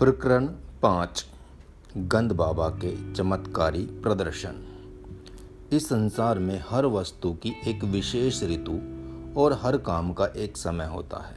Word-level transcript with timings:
प्रकरण 0.00 0.46
पाँच, 0.82 1.26
गंध 1.96 2.32
बाबा 2.32 2.68
के 2.68 3.14
चमत्कारी 3.14 3.82
प्रदर्शन। 3.82 4.52
इस 5.72 5.88
संसार 5.88 6.38
में 6.38 6.64
हर 6.68 6.86
वस्तु 6.86 7.32
की 7.32 7.52
एक 7.66 7.84
विशेष 7.84 8.42
ऋतु 8.42 8.72
और 9.40 9.58
हर 9.62 9.76
काम 9.76 10.12
का 10.12 10.26
एक 10.26 10.56
समय 10.56 10.84
होता 10.84 11.26
है। 11.26 11.36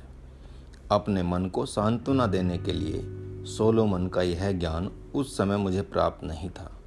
अपने 0.91 1.23
मन 1.23 1.45
को 1.45 1.65
सांत्वना 1.65 2.27
देने 2.27 2.57
के 2.57 2.73
लिए 2.73 3.01
सोलोमन 3.45 4.07
का 4.07 4.21
यह 4.21 4.51
ज्ञान 4.51 4.91
उस 5.15 5.37
समय 5.37 5.57
मुझे 5.57 5.81
प्राप्त 5.81 6.23
नहीं 6.23 6.49
था। 6.49 6.79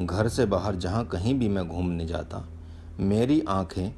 घर 0.00 0.28
से 0.28 0.46
बाहर 0.46 0.74
जहाँ 0.74 1.04
कहीं 1.04 1.34
भी 1.34 1.48
मैं 1.48 1.68
घूमने 1.68 2.06
जाता, 2.06 2.48
मेरी 3.00 3.40
आँखें 3.48 3.94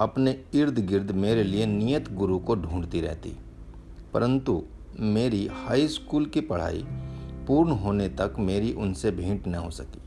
अपने 0.00 0.44
इर्द 0.54 0.78
गिर्द 0.78 1.10
मेरे 1.10 1.42
लिए 1.42 1.66
नियत 1.66 2.12
गुरु 2.12 2.38
को 2.38 2.54
ढूंढती 2.54 3.00
रहती। 3.00 3.36
परंतु 4.14 4.62
मेरी 5.00 5.46
हाई 5.46 5.88
स्कूल 5.88 6.26
की 6.26 6.40
पढ़ाई 6.40 6.84
पूर्ण 7.46 7.70
होने 7.70 8.08
तक 8.08 8.34
मेरी 8.38 8.72
उनसे 8.72 9.10
भेंट 9.10 9.46
न 9.48 9.54
हो 9.54 9.70
सकी। 9.70 10.00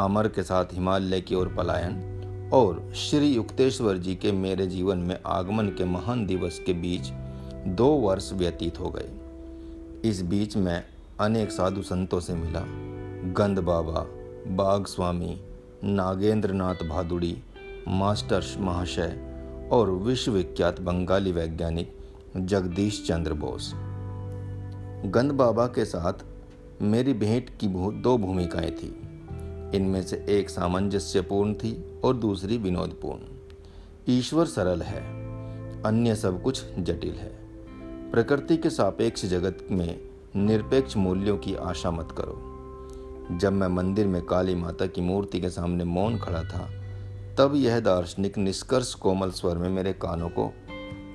अमर 0.00 0.28
के 0.28 0.42
साथ 0.42 0.64
हिमालय 0.64 1.20
की 1.20 1.34
ओर 1.34 1.48
पलायन 1.48 2.50
और 2.54 2.92
श्री 2.96 3.32
युक्तेश्वर 3.34 3.96
जी 3.96 4.14
के 4.14 4.32
मेरे 4.32 4.66
जीवन 4.66 4.98
में 4.98 5.18
आगमन 5.26 5.66
के 5.68 5.84
महान 5.84 6.26
दिवस 6.26 6.62
के 6.66 6.72
बीच 6.72 7.10
दो 7.66 7.88
वर्ष 7.88 8.32
व्यतीत 8.32 8.80
हो 8.80 8.90
गए। 8.90 9.10
इस 10.08 10.22
बीच 10.22 10.56
मैं 10.56 10.84
अनेक 11.20 11.50
साधु 11.50 11.82
संतों 11.82 12.20
से 12.20 12.34
मिला। 12.34 12.64
गंद 13.32 13.58
बाबा 13.58 14.06
बाग 14.54 14.86
स्वामी 14.86 15.40
नागेंद्र 15.84 16.52
नाथ 16.52 16.74
भादुड़ी 16.74 17.36
मास्टर 17.88 18.44
महाशय 18.58 19.20
और 19.72 19.90
विश्वविख्यात 19.90 20.80
बंगाली 20.80 21.32
वैज्ञानिक 21.32 21.99
जगदीश 22.36 23.06
चंद्र 23.06 23.34
बोस। 23.34 23.72
गंद 25.06 25.32
बाबा 25.32 25.66
के 25.66 25.84
साथ 25.84 26.12
मेरी 26.82 27.12
भेंट 27.12 27.50
की 27.58 27.66
दो 28.00 28.18
भूमिकाएँ 28.18 28.70
थी। 28.70 28.96
इनमें 29.76 30.02
से 30.02 30.26
एक 30.28 30.50
सामंजस्यपूर्ण 30.50 31.54
थी 31.54 32.00
और 32.04 32.16
दूसरी 32.16 32.58
विनोदपूर्ण। 32.58 33.18
ईश्वर 34.08 34.46
सरल 34.46 34.82
है, 34.82 35.00
अन्य 35.82 36.14
सब 36.14 36.42
कुछ 36.42 36.64
जटिल 36.78 37.12
है। 37.12 37.38
प्रकृति 38.10 38.56
के 38.56 38.70
सापेक्ष 38.70 39.26
जगत 39.26 39.66
में 39.70 40.00
निरपेक्ष 40.36 40.96
मूल्यों 40.96 41.38
की 41.38 41.54
आशा 41.54 41.90
मत 41.90 42.08
करो। 42.12 42.46
जब 43.38 43.52
मैं 43.52 43.68
मंदिर 43.68 44.06
में 44.06 44.22
काली 44.22 44.54
माता 44.54 44.86
की 44.86 45.00
मूर्ति 45.00 45.40
के 45.40 45.50
सामने 45.50 45.84
मौन 45.84 46.18
खड़ा 46.18 46.42
था, 46.42 46.70
तब 47.38 47.52
यह 47.56 47.80
दार्शनिक 47.80 48.38
निष्कर्ष 48.38 48.94
कोमल 48.94 49.30
स्वर 49.30 49.58
में 49.58 49.70
मेरे 49.70 49.92
कानों 49.92 50.28
को 50.28 50.54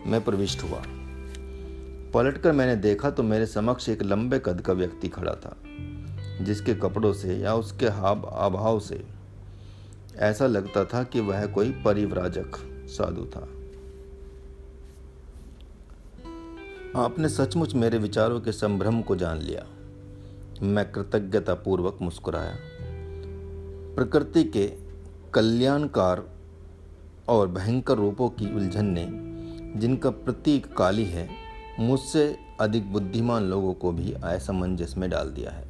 मैं 0.08 0.24
प्रविष्ट 0.24 0.64
हुआ। 0.64 0.84
पलटकर 2.16 2.52
मैंने 2.52 2.76
देखा 2.76 3.10
तो 3.10 3.24
मेरे 3.24 3.46
समक्ष 3.46 3.90
एक 3.90 4.04
लंबे 4.04 4.40
कद 4.40 4.62
का 4.62 4.74
व्यक्ति 4.74 5.08
खड़ा 5.08 5.34
था, 5.34 5.56
जिसके 6.42 6.76
कपड़ों 6.76 7.14
से 7.14 7.36
या 7.38 7.56
उसके 7.56 7.88
हाव 7.88 8.22
अभाव 8.22 8.80
से 8.80 9.08
ऐसा 10.18 10.48
लगता 10.48 10.86
था 10.86 11.04
कि 11.04 11.20
वह 11.20 11.46
कोई 11.46 11.72
परिव्राजक 11.72 12.52
साधु 12.88 13.26
था। 13.26 13.48
आपने 17.02 17.30
सचमुच 17.30 17.76
मेरे 17.76 17.98
विचारों 17.98 18.42
के 18.42 18.52
संभ्रम 18.52 19.02
को 19.02 19.16
जान 19.16 19.38
लिया। 19.38 19.66
मैं 20.62 20.92
कृतज्ञतापूर्वक 20.92 21.98
मुस्कुराया। 22.02 22.56
प्रकृति 23.96 24.44
के 24.44 24.68
कल्याणकार 25.34 26.24
और 27.30 27.48
भयंकर 27.48 27.96
रूपों 27.96 28.30
की 28.30 28.56
उलझन 28.56 28.86
ने, 28.86 29.06
जिनका 29.80 30.10
प्रतीक 30.10 30.76
काली 30.78 31.06
है 31.06 31.45
मुझसे 31.80 32.38
अधिक 32.60 32.94
बुद्धिमान 32.94 33.44
लोगों 33.44 33.74
को 33.74 33.92
भी 33.92 34.14
असमंजस 34.14 34.94
में 34.98 35.10
डाल 35.10 35.30
दिया 35.30 35.52
है। 35.52 35.68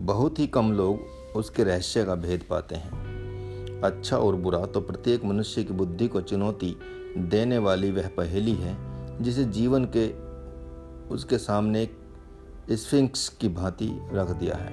बहुत 0.00 0.38
ही 0.38 0.46
कम 0.46 0.72
लोग 0.72 1.00
उसके 1.36 1.64
रहस्य 1.64 2.04
का 2.04 2.14
भेद 2.14 2.42
पाते 2.50 2.74
हैं। 2.74 3.80
अच्छा 3.80 4.18
और 4.18 4.36
बुरा 4.36 4.64
तो 4.66 4.80
प्रत्येक 4.80 5.24
मनुष्य 5.24 5.64
की 5.64 5.72
बुद्धि 5.72 6.08
को 6.08 6.20
चुनौती 6.20 6.76
देने 7.18 7.58
वाली 7.58 7.90
वह 7.90 8.08
पहेली 8.08 8.54
है, 8.54 8.76
जिसे 9.22 9.44
जीवन 9.44 9.84
के 9.96 10.08
उसके 11.14 11.38
सामने 11.38 11.88
स्फिंक्स 12.70 13.28
की 13.28 13.48
भांति 13.48 13.90
रख 14.12 14.30
दिया 14.30 14.54
है। 14.54 14.72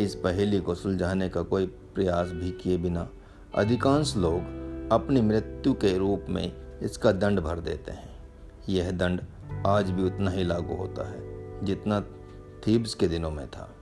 इस 0.00 0.14
पहेली 0.14 0.60
को 0.60 0.74
सुलझाने 0.74 1.28
का 1.28 1.42
कोई 1.42 1.66
प्रयास 1.66 2.28
भी 2.28 2.50
किए 2.50 2.76
बिना 2.76 3.08
अधिकांश 3.54 4.16
लोग 4.16 4.40
अपनी 4.92 5.20
मृत्यु 5.20 5.72
के 5.72 5.98
रूप 5.98 6.26
में 6.28 6.52
इसका 6.82 7.12
दंड 7.12 7.40
भर 7.40 7.60
देते 7.60 7.90
हैं। 7.90 8.07
यह 8.68 8.90
दंड 8.90 9.20
आज 9.66 9.90
भी 9.90 10.02
उतना 10.02 10.30
ही 10.30 10.44
लागू 10.44 10.74
होता 10.74 11.08
है, 11.08 11.20
जितना 11.64 12.00
थीब्स 12.66 12.94
के 12.94 13.08
दिनों 13.08 13.30
में 13.30 13.50
था। 13.50 13.74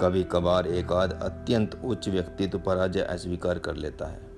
कभी 0.00 0.24
कभार 0.24 0.66
एक 0.66 0.92
आध 0.92 1.12
अत्यंत 1.12 1.82
उच्च 1.84 2.08
व्यक्ति 2.08 2.46
तो 2.46 2.58
पराजय 2.58 3.00
अस्वीकार 3.00 3.58
कर 3.58 3.74
लेता 3.74 4.06
है। 4.06 4.30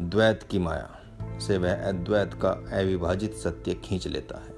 द्वैत 0.00 0.42
की 0.42 0.58
माया 0.58 0.90
से 1.38 1.58
वह 1.58 1.88
अद्वैत 1.88 2.34
का 2.34 2.50
अविभाजित 2.50 3.34
सत्य 3.34 3.74
खींच 3.74 4.08
लेता 4.08 4.38
है। 4.38 4.54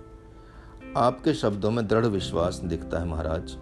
आपके 0.96 1.34
शब्दों 1.34 1.70
में 1.70 1.86
दृढ़ 1.86 2.06
विश्वास 2.06 2.56
दिखता 2.56 2.98
है 2.98 3.06
महाराज। 3.06 3.56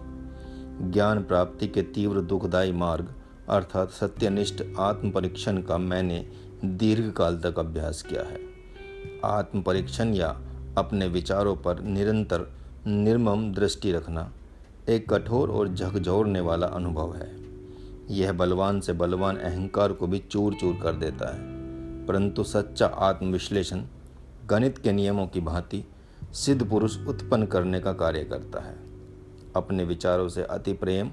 ज्ञान 0.91 1.23
प्राप्ति 1.23 1.67
के 1.67 1.81
तीव्र 1.81 2.21
दुखदायी 2.21 2.71
मार्ग, 2.71 3.13
अर्थात 3.49 3.89
सत्यनिष्ठ 3.89 4.63
आत्म 4.79 5.11
परीक्षण 5.11 5.61
का 5.61 5.77
मैंने 5.77 6.31
दीर्घ 6.65 7.13
काल 7.13 7.39
तक 7.39 7.59
अभ्यास 7.59 8.01
किया 8.01 8.21
है। 8.21 8.39
आत्म 9.25 9.61
परीक्षण 9.61 10.13
या 10.13 10.41
अपने 10.77 11.07
विचारों 11.07 11.55
पर 11.55 11.81
निरंतर 11.81 12.51
निर्मम 12.87 13.53
दृष्टि 13.53 13.91
रखना 13.91 14.31
एक 14.89 15.13
कठोर 15.13 15.49
और 15.49 15.67
झकझोरने 15.67 16.39
वाला 16.39 16.67
अनुभव 16.67 17.15
है। 17.15 17.35
यह 18.09 18.31
बलवान 18.31 18.79
से 18.79 18.93
बलवान 18.93 19.37
अहंकार 19.37 19.93
को 19.93 20.07
भी 20.07 20.19
चूर 20.19 20.53
चूर 20.53 20.79
कर 20.83 20.93
देता 20.93 21.33
है। 21.33 21.53
परंतु 22.05 22.43
सच्चा 22.43 22.85
आत्मविश्लेषण 22.85 23.81
गणित 24.45 24.77
के 24.77 24.91
नियमों 24.91 25.27
की 25.27 25.41
भांति 25.41 25.83
सिद्ध 26.33 26.69
पुरुष 26.69 26.97
उत्पन्न 27.07 27.45
करने 27.45 27.79
का 27.79 27.93
कार्य 27.93 28.23
करता 28.23 28.61
है। 28.61 28.75
अपने 29.55 29.83
विचारों 29.83 30.29
से 30.29 30.43
अति 30.43 30.73
प्रेम 30.73 31.11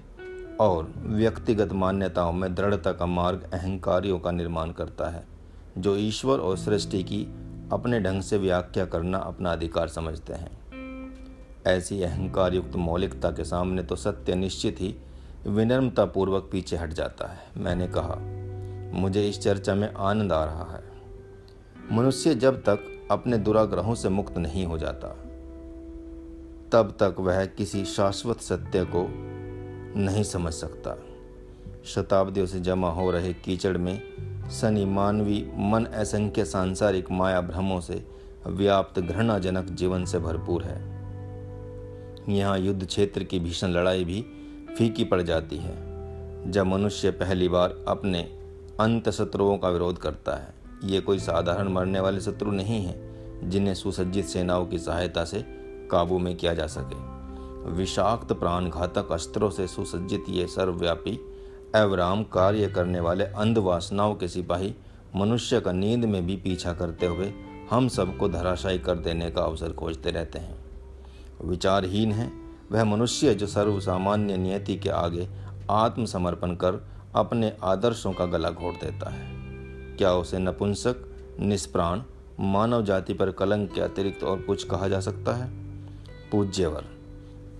और 0.60 0.92
व्यक्तिगत 0.96 1.72
मान्यताओं 1.72 2.32
में 2.32 2.54
दृढ़ता 2.54 2.92
का 2.92 3.06
मार्ग 3.06 3.50
अहंकारियों 3.52 4.18
का 4.18 4.30
निर्माण 4.30 4.70
करता 4.70 5.08
है, 5.08 5.26
जो 5.78 5.96
ईश्वर 5.96 6.38
और 6.38 6.56
सृष्टि 6.56 7.02
की 7.02 7.26
अपने 7.72 8.00
ढंग 8.00 8.22
से 8.22 8.38
व्याख्या 8.38 8.84
करना 8.84 9.18
अपना 9.18 9.52
अधिकार 9.52 9.88
समझते 9.88 10.32
हैं। 10.32 10.58
ऐसी 11.66 12.02
अहंकार 12.02 12.54
युक्त 12.54 12.76
मौलिकता 12.76 13.30
के 13.30 13.44
सामने 13.44 13.82
तो 13.82 13.96
सत्य 13.96 14.34
निश्चित 14.34 14.80
ही 14.80 14.94
विनम्रता 15.46 16.04
पूर्वक 16.04 16.48
पीछे 16.52 16.76
हट 16.76 16.92
जाता 16.92 17.26
है, 17.26 17.38
मैंने 17.56 17.88
कहा। 17.88 18.16
मुझे 19.00 19.28
इस 19.28 19.40
चर्चा 19.40 19.74
में 19.74 19.92
आनंद 19.94 20.32
आ 20.32 20.44
रहा 20.44 20.64
है। 20.72 20.82
मनुष्य 21.92 22.34
जब 22.34 22.62
तक 22.62 23.08
अपने 23.10 23.38
दुराग्रहों 23.38 23.94
से 23.94 24.08
मुक्त 24.08 24.38
नहीं 24.38 24.66
हो 24.66 24.78
जाता, 24.78 25.08
तब 26.72 26.96
तक 27.00 27.16
वह 27.20 27.44
किसी 27.46 27.84
शाश्वत 27.84 28.40
सत्य 28.40 28.84
को 28.84 29.06
नहीं 30.00 30.22
समझ 30.22 30.52
सकता। 30.52 30.96
शताब्दियों 31.84 32.46
से 32.46 32.60
जमा 32.60 32.90
हो 32.90 33.10
रहे 33.10 33.32
कीचड़ 33.32 33.76
में 33.78 34.02
सनी 34.50 34.84
मानवी 34.84 35.44
मन 35.56 35.84
असंख्य 35.84 36.44
सांसारिक 36.44 37.10
माया 37.10 37.40
भ्रमों 37.40 37.80
से 37.80 38.04
व्याप्त 38.46 39.00
घृणाजनक 39.00 39.66
जीवन 39.70 40.04
से 40.04 40.18
भरपूर 40.18 40.62
है। 40.62 40.78
यहाँ 42.28 42.58
युद्ध 42.58 42.86
क्षेत्र 42.86 43.24
की 43.24 43.38
भीषण 43.38 43.68
लड़ाई 43.68 44.04
भी 44.04 44.20
फीकी 44.78 45.04
पड़ 45.04 45.20
जाती 45.22 45.56
है, 45.56 46.50
जब 46.50 46.66
मनुष्य 46.66 47.10
पहली 47.10 47.48
बार 47.48 47.84
अपने 47.88 48.20
अंत 48.80 49.08
शत्रुओं 49.10 49.56
का 49.58 49.68
विरोध 49.68 49.98
करता 49.98 50.36
है। 50.36 50.54
ये 50.84 51.00
कोई 51.00 51.18
साधारण 51.18 51.68
मरने 51.68 52.00
वाले 52.00 52.20
शत्रु 52.20 52.52
नहीं 52.52 52.84
है, 52.84 52.98
जिन्हें 53.50 53.74
सुसज्जित 53.74 54.24
सेनाओं 54.24 54.66
की 54.66 54.78
सहायता 54.78 55.24
से 55.24 55.44
काबू 55.90 56.18
में 56.18 56.36
किया 56.36 56.54
जा 56.54 56.66
सके। 56.66 57.72
विषाक्त 57.72 58.32
प्राणघातक 58.32 59.12
अस्त्रों 59.12 59.50
से 59.50 59.66
सुसज्जित 59.66 60.24
ये 60.28 60.46
सर्वव्यापी 60.46 61.18
अवराम 61.74 62.22
कार्य 62.24 62.66
करने 62.66 63.00
वाले 63.00 63.24
अंधवासनाओं 63.24 64.14
के 64.14 64.28
सिपाही 64.28 64.74
मनुष्य 65.16 65.60
का 65.60 65.72
नींद 65.72 66.04
में 66.04 66.26
भी 66.26 66.36
पीछा 66.36 66.72
करते 66.72 67.06
हुए 67.06 67.32
हम 67.70 67.88
सबको 67.88 68.28
धराशायी 68.28 68.78
कर 68.78 68.94
देने 68.94 69.30
का 69.30 69.42
अवसर 69.42 69.72
खोजते 69.72 70.10
रहते 70.10 70.38
हैं। 70.38 70.64
विचारहीन 71.44 72.12
है, 72.12 72.32
वह 72.72 72.84
मनुष्य 72.84 73.34
जो 73.34 73.46
सर्वसामान्य 73.46 74.36
नियति 74.36 74.76
के 74.76 74.88
आगे 74.88 75.28
आत्मसमर्पण 75.70 76.54
कर 76.54 76.88
अपने 77.14 77.56
आदर्शों 77.62 78.12
का 78.12 78.26
गला 78.26 78.50
घोट 78.50 78.74
देता 78.74 79.10
है। 79.10 79.30
क्या 79.96 80.12
उसे 80.12 80.38
नपुंसक, 80.38 80.96
निष्प्राण, 81.40 82.02
मानव 82.40 82.84
जाति 82.84 83.14
पर 83.14 83.30
कलंक 83.30 83.72
के 83.72 83.80
अतिरिक्त 83.80 84.24
और 84.24 84.40
कुछ 84.40 84.64
कहा 84.64 84.88
जा 84.88 85.00
सकता 85.00 85.32
है? 85.32 85.50
पूज्यवर, 86.30 86.84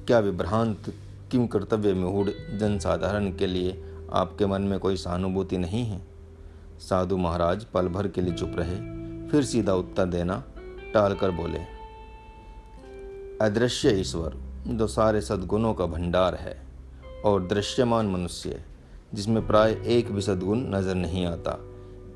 क्या 0.06 0.18
विभ्रांत 0.18 0.94
किम 1.30 1.46
कर्तव्य 1.46 1.94
में 1.94 2.58
जनसाधारण 2.58 3.32
के 3.32 3.46
लिए 3.46 3.84
आपके 4.12 4.46
मन 4.46 4.62
में 4.62 4.78
कोई 4.78 4.96
सहानुभूति 4.96 5.58
नहीं 5.58 5.84
है। 5.84 6.00
साधु 6.78 7.16
महाराज 7.16 7.64
पल 7.64 7.88
भर 7.88 8.08
के 8.08 8.20
लिए 8.20 8.34
चुप 8.34 8.52
रहे, 8.54 8.76
फिर 9.28 9.44
सीधा 9.44 9.74
उत्तर 9.74 10.06
देना 10.06 10.44
टालकर 10.94 11.30
बोले, 11.30 11.58
अदृश्य 13.44 13.90
ईश्वर, 13.90 14.36
जो 14.66 14.86
सारे 14.86 15.20
सद्गुणों 15.20 15.74
का 15.74 15.86
भंडार 15.86 16.34
है 16.34 16.62
और 17.24 17.46
दृश्यमान 17.46 18.06
मनुष्य, 18.06 18.64
जिसमें 19.14 19.46
प्राय 19.46 19.82
एक 19.86 20.12
भी 20.12 20.20
सद्गुण 20.20 20.58
नज़र 20.58 20.94
नहीं 20.94 21.26
आता, 21.26 21.58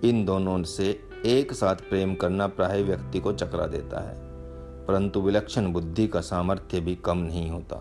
इन 0.05 0.25
दोनों 0.25 0.63
से 0.63 1.01
एक 1.27 1.53
साथ 1.53 1.77
प्रेम 1.77 2.15
करना 2.15 2.47
प्राय 2.47 2.83
व्यक्ति 2.83 3.21
को 3.21 3.33
चकरा 3.33 3.67
देता 3.67 4.09
है। 4.09 4.25
परंतु 4.87 5.21
विलक्षण 5.21 5.73
बुद्धि 5.73 6.07
का 6.07 6.21
सामर्थ्य 6.21 6.81
भी 6.81 6.95
कम 6.95 7.19
नहीं 7.19 7.51
होता। 7.51 7.77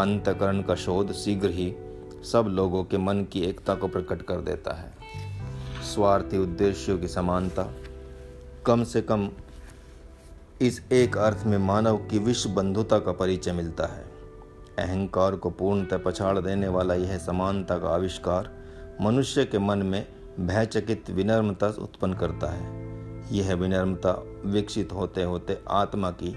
अंतकरण 0.00 0.62
का 0.62 0.74
शोध 0.74 1.12
शीघ्र 1.12 1.50
ही 1.50 1.74
सब 2.24 2.46
लोगों 2.48 2.84
के 2.84 2.98
मन 2.98 3.24
की 3.24 3.40
एकता 3.40 3.74
को 3.74 3.88
प्रकट 3.88 4.22
कर 4.22 4.36
देता 4.36 4.74
है। 4.74 4.92
स्वार्थी 5.94 6.38
उद्देश्यों 6.38 6.98
की 6.98 7.08
समानता। 7.08 7.72
कम 8.66 8.84
से 8.84 9.02
कम 9.02 9.30
इस 10.60 10.92
एक 10.92 11.18
अर्थ 11.18 11.42
में 11.46 11.58
मानव 11.58 11.96
की 11.96 12.18
विश्व 12.18 12.50
बंधुता 12.50 12.98
का 12.98 13.12
परिचय 13.12 13.52
मिलता 13.52 13.86
है। 13.86 14.04
अहंकार 14.78 15.36
को 15.36 15.50
पूर्णतः 15.50 15.98
पछाड़ 15.98 16.38
देने 16.38 16.68
वाला 16.68 16.94
यह 16.94 17.18
समानता 17.18 17.78
का 17.78 17.88
आविष्कार 17.88 18.50
मनुष्य 19.00 19.44
के 19.44 19.58
मन 19.58 19.78
में 19.78 20.06
भयचकित 20.40 21.10
विनम्रता 21.10 21.66
उत्पन्न 21.66 22.14
करता 22.14 22.50
है। 22.50 22.86
यह 23.36 23.54
विनम्रता 23.54 24.24
विकसित 24.44 24.92
होते 24.92 25.22
होते 25.22 25.58
आत्मा 25.68 26.10
की 26.10 26.36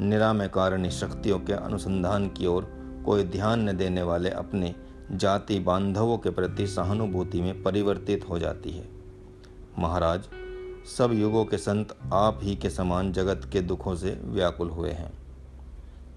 निरामय 0.00 0.48
कारणी 0.48 0.90
शक्तियों 0.90 1.40
के 1.40 1.52
अनुसंधान 1.52 2.28
की 2.28 2.46
ओर 2.46 2.68
कोई 3.06 3.24
ध्यान 3.24 3.70
न 3.70 3.76
देने 3.76 4.02
वाले 4.02 4.30
अपने 4.30 4.74
जाति 5.12 5.58
बांधवों 5.58 6.18
के 6.18 6.30
प्रति 6.30 6.66
सहानुभूति 6.66 7.40
में 7.40 7.62
परिवर्तित 7.62 8.28
हो 8.28 8.38
जाती 8.38 8.70
है। 8.70 8.88
महाराज, 9.78 10.28
सब 10.98 11.12
युगों 11.12 11.44
के 11.44 11.58
संत 11.58 11.96
आप 12.12 12.40
ही 12.42 12.56
के 12.56 12.70
समान 12.70 13.12
जगत 13.12 13.48
के 13.52 13.60
दुखों 13.60 13.94
से 13.96 14.20
व्याकुल 14.24 14.70
हुए 14.70 14.90
हैं। 14.90 15.12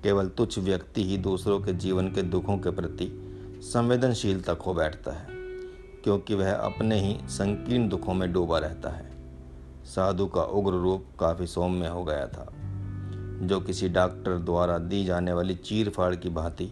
केवल 0.03 0.27
तुच्छ 0.27 0.59
व्यक्ति 0.59 1.03
ही 1.03 1.17
दूसरों 1.17 1.59
के 1.61 1.73
जीवन 1.73 2.07
के 2.07 2.21
दुखों 2.21 2.57
के 2.57 2.71
प्रति 2.71 3.09
संवेदनशीलता 3.63 4.53
खो 4.53 4.73
बैठता 4.73 5.11
है, 5.11 5.27
क्योंकि 6.03 6.35
वह 6.35 6.53
अपने 6.53 6.99
ही 6.99 7.17
संकीर्ण 7.27 7.89
दुखों 7.89 8.13
में 8.13 8.31
डूबा 8.33 8.59
रहता 8.59 8.89
है। 8.89 9.11
साधु 9.85 10.25
का 10.25 10.43
उग्र 10.43 10.73
रूप 10.73 11.05
काफ़ी 11.19 11.47
सौम्य 11.47 11.87
हो 11.87 12.03
गया 12.03 12.27
था। 12.27 12.47
जो 13.41 13.59
किसी 13.59 13.89
डॉक्टर 13.89 14.37
द्वारा 14.37 14.77
दी 14.77 15.05
जाने 15.05 15.33
वाली 15.33 15.55
चीर 15.55 15.89
फाड़ 15.89 16.15
की 16.15 16.29
भांति 16.29 16.71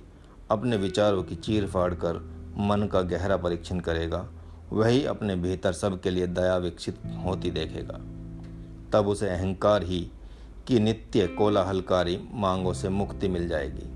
अपने 0.51 0.77
विचारों 0.77 1.24
की 1.24 1.36
चीर 1.36 1.68
फाड़ 1.68 1.94
कर 1.94 2.15
मन 2.57 2.89
का 2.94 3.01
गहरा 3.01 3.38
परीक्षण 3.38 3.80
करेगा, 3.80 4.30
वही 4.71 5.06
अपने 5.06 5.36
भीतर 5.36 5.74
सबके 5.74 6.09
लिए 6.09 6.27
दया 6.27 6.57
विकसित 6.57 6.98
होती 7.25 7.51
देखेगा। 7.51 8.00
तब 8.94 9.07
उसे 9.07 9.30
अहंकार 9.30 9.83
ही 9.83 10.12
की 10.68 10.80
नित्य 10.80 11.27
कोलाहलकारी 11.27 12.19
मांगों 12.33 12.74
से 12.74 12.89
मुक्ति 12.89 13.27
मिल 13.27 13.48
जाएगी। 13.48 13.89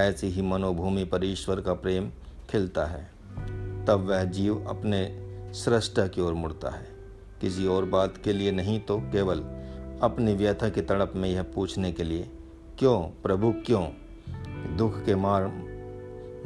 ऐसी 0.00 0.26
ही 0.26 0.42
मनोभूमि 0.42 1.04
पर 1.04 1.24
ईश्वर 1.24 1.60
का 1.60 1.74
प्रेम 1.74 2.10
खिलता 2.50 2.86
है। 2.86 3.10
तब 3.86 4.06
वह 4.10 4.24
जीव 4.24 4.66
अपने 4.68 5.24
सृष्टा 5.54 6.06
की 6.06 6.20
ओर 6.20 6.34
मुड़ता 6.34 6.70
है। 6.70 6.88
किसी 7.40 7.66
और 7.66 7.84
बात 7.84 8.16
के 8.24 8.32
लिए 8.32 8.52
नहीं 8.52 8.80
तो 8.80 8.98
केवल 8.98 9.38
अपनी 10.02 10.34
व्यथा 10.34 10.68
की 10.68 10.80
तड़प 10.80 11.12
में 11.16 11.30
यह 11.30 11.42
पूछने 11.42 11.92
के 11.92 12.04
लिए, 12.04 12.30
क्यों, 12.78 13.02
प्रभु 13.22 13.54
क्यों? 13.66 13.88
दुख 14.78 14.98
के 15.04 15.14
मार 15.14 15.44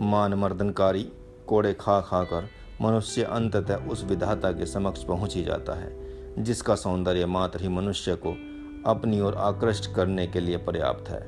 मान 0.01 0.35
मर्दनकारी 0.35 1.03
कोड़े 1.47 1.73
खा 1.75 2.01
खा 2.01 2.23
कर 2.25 2.49
मनुष्य 2.81 3.23
अंततः 3.23 3.89
उस 3.91 4.05
विधाता 4.05 4.53
के 4.53 4.67
समक्ष 4.67 5.03
पहुँच 5.05 5.35
ही 5.37 5.43
जाता 5.45 5.75
है, 5.75 5.91
जिसका 6.39 6.75
सौंदर्य 6.75 7.27
मात्र 7.27 7.61
ही 7.61 7.69
मनुष्य 7.69 8.15
को 8.17 8.31
अपनी 8.87 9.21
ओर 9.21 9.35
आकृष्ट 9.35 9.93
करने 9.95 10.27
के 10.27 10.41
लिए 10.41 10.57
पर्याप्त 10.57 11.09
है। 11.09 11.21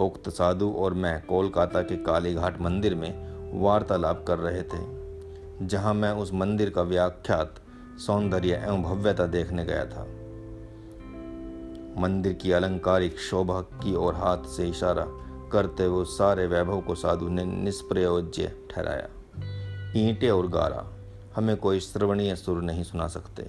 उक्त 0.00 0.28
साधु 0.28 0.70
और 0.74 0.94
मैं 0.94 1.14
कोलकाता 1.26 1.82
के 1.82 1.96
कालीघाट 2.02 2.60
मंदिर 2.60 2.94
में 2.94 3.10
वार्तालाप 3.62 4.24
कर 4.28 4.38
रहे 4.38 4.62
थे, 4.64 5.66
जहाँ 5.66 5.94
मैं 5.94 6.12
उस 6.12 6.34
मंदिर 6.34 6.70
का 6.70 6.82
व्याख्यात 6.82 7.54
सौंदर्य 7.98 8.62
एवं 8.64 8.82
भव्यता 8.82 9.26
देखने 9.28 9.64
गया 9.64 9.84
था। 9.86 10.06
मंदिर 11.98 12.32
की 12.32 12.52
अलंकारिक 12.52 13.18
शोभा 13.20 13.60
की 13.60 13.94
ओर 13.94 14.14
हाथ 14.14 14.48
से 14.48 14.68
इशारा 14.68 15.06
करते 15.52 15.84
हुए 15.84 16.04
सारे 16.04 16.46
वैभव 16.46 16.80
को 16.80 16.94
साधु 16.94 17.28
ने 17.28 17.44
निष्प्रयोज्य 17.44 18.68
ठहराया। 18.70 19.08
ईंटे 19.96 20.30
और 20.30 20.48
गारा, 20.48 20.92
हमें 21.36 21.56
कोई 21.56 21.80
श्रवणीय 21.80 22.36
सुर 22.36 22.62
नहीं 22.62 22.82
सुना 22.82 23.08
सकते। 23.08 23.42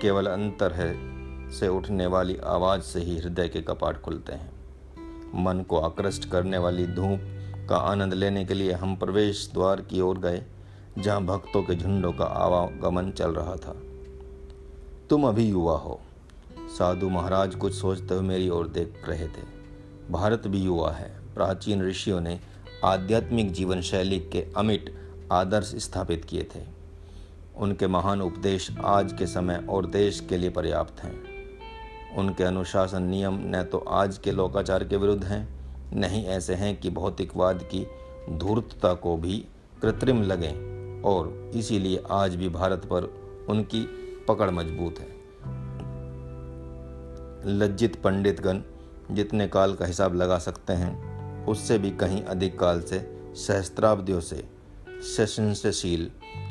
केवल 0.00 0.26
अंतर 0.26 0.72
है, 0.72 1.16
से 1.50 1.68
उठने 1.68 2.06
वाली 2.06 2.36
आवाज़ 2.36 2.80
से 2.80 3.00
ही 3.00 3.18
हृदय 3.18 3.48
के 3.48 3.60
कपाट 3.60 4.00
खुलते 4.00 4.32
हैं। 4.32 4.52
मन 5.34 5.62
को 5.62 5.80
आकृष्ट 5.80 6.30
करने 6.30 6.58
वाली 6.58 6.86
धूप 6.86 7.20
का 7.70 7.76
आनंद 7.76 8.14
लेने 8.14 8.44
के 8.44 8.54
लिए 8.54 8.72
हम 8.72 8.96
प्रवेश 8.96 9.50
द्वार 9.54 9.80
की 9.80 10.00
ओर 10.00 10.18
गए, 10.18 10.44
जहाँ 10.98 11.24
भक्तों 11.24 11.62
के 11.62 11.74
झुंडों 11.74 12.12
का 12.12 12.24
आवागमन 12.24 13.10
चल 13.10 13.30
रहा 13.30 13.56
था। 13.56 13.76
तुम 15.10 15.28
अभी 15.28 15.48
युवा 15.48 15.76
हो। 15.78 16.00
साधु 16.68 17.08
महाराज 17.08 17.54
कुछ 17.54 17.74
सोचते 17.74 18.14
हुए 18.14 18.22
मेरी 18.22 18.48
ओर 18.48 18.68
देख 18.68 19.08
रहे 19.08 19.28
थे। 19.28 19.56
भारत 20.10 20.46
भी 20.46 20.58
युवा 20.58 20.90
है। 20.90 21.25
प्राचीन 21.36 21.82
ऋषियों 21.82 22.20
ने 22.20 22.38
आध्यात्मिक 22.84 23.52
जीवन 23.52 23.80
शैली 23.80 24.18
के 24.32 24.44
अमिट 24.56 24.90
आदर्श 25.32 25.74
स्थापित 25.76 26.24
किए 26.24 26.42
थे। 26.54 26.60
उनके 27.56 27.86
महान 27.86 28.22
उपदेश 28.22 28.70
आज 28.84 29.12
के 29.12 29.26
समय 29.26 29.66
और 29.70 29.86
देश 29.86 30.20
के 30.28 30.36
लिए 30.36 30.50
पर्याप्त 30.50 31.02
हैं। 31.04 31.14
उनके 32.16 32.44
अनुशासन 32.44 33.02
नियम 33.02 33.38
न 33.46 33.62
तो 33.62 33.78
आज 33.78 34.18
के 34.18 34.32
लोकाचार 34.32 34.84
के 34.84 34.96
विरुद्ध 34.96 35.24
हैं 35.24 35.48
नहीं 35.92 36.24
ऐसे 36.26 36.54
हैं 36.54 36.76
कि 36.80 36.90
भौतिकवाद 36.90 37.62
की 37.64 37.86
धूर्तता 38.30 38.92
को 38.94 39.16
भी 39.16 39.38
कृत्रिम 39.82 40.22
लगें, 40.22 41.02
और 41.02 41.50
इसीलिए 41.54 42.02
आज 42.10 42.36
भी 42.36 42.48
भारत 42.48 42.84
पर 42.84 43.02
उनकी 43.48 43.84
पकड़ 44.28 44.50
मज़बूत 44.50 44.98
है। 44.98 45.14
लज्जित 47.48 47.96
पंडितगण 47.96 48.60
जितने 49.10 49.46
काल 49.48 49.74
का 49.74 49.86
हिसाब 49.86 50.14
लगा 50.14 50.38
सकते 50.38 50.72
हैं 50.72 51.15
उससे 51.48 51.78
भी 51.78 51.90
कहीं 51.90 52.22
अधिक 52.22 52.58
काल 52.58 52.80
से, 52.80 53.16
सहस्त्राब्दियों 53.34 54.20
से 54.20 54.48
सशंसशील 55.16 56.10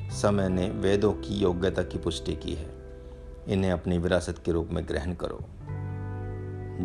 समय 0.10 0.50
ने 0.50 0.70
वेदों 0.70 1.14
की 1.14 1.36
योग्यता 1.36 1.84
की 1.84 1.98
पुष्टि 1.98 2.36
की 2.36 2.54
है। 2.54 2.76
इन्हें 3.48 3.72
अपनी 3.72 3.98
विरासत 3.98 4.36
के 4.46 4.52
रूप 4.52 4.70
में 4.72 4.88
ग्रहण 4.88 5.14
करो। 5.14 5.40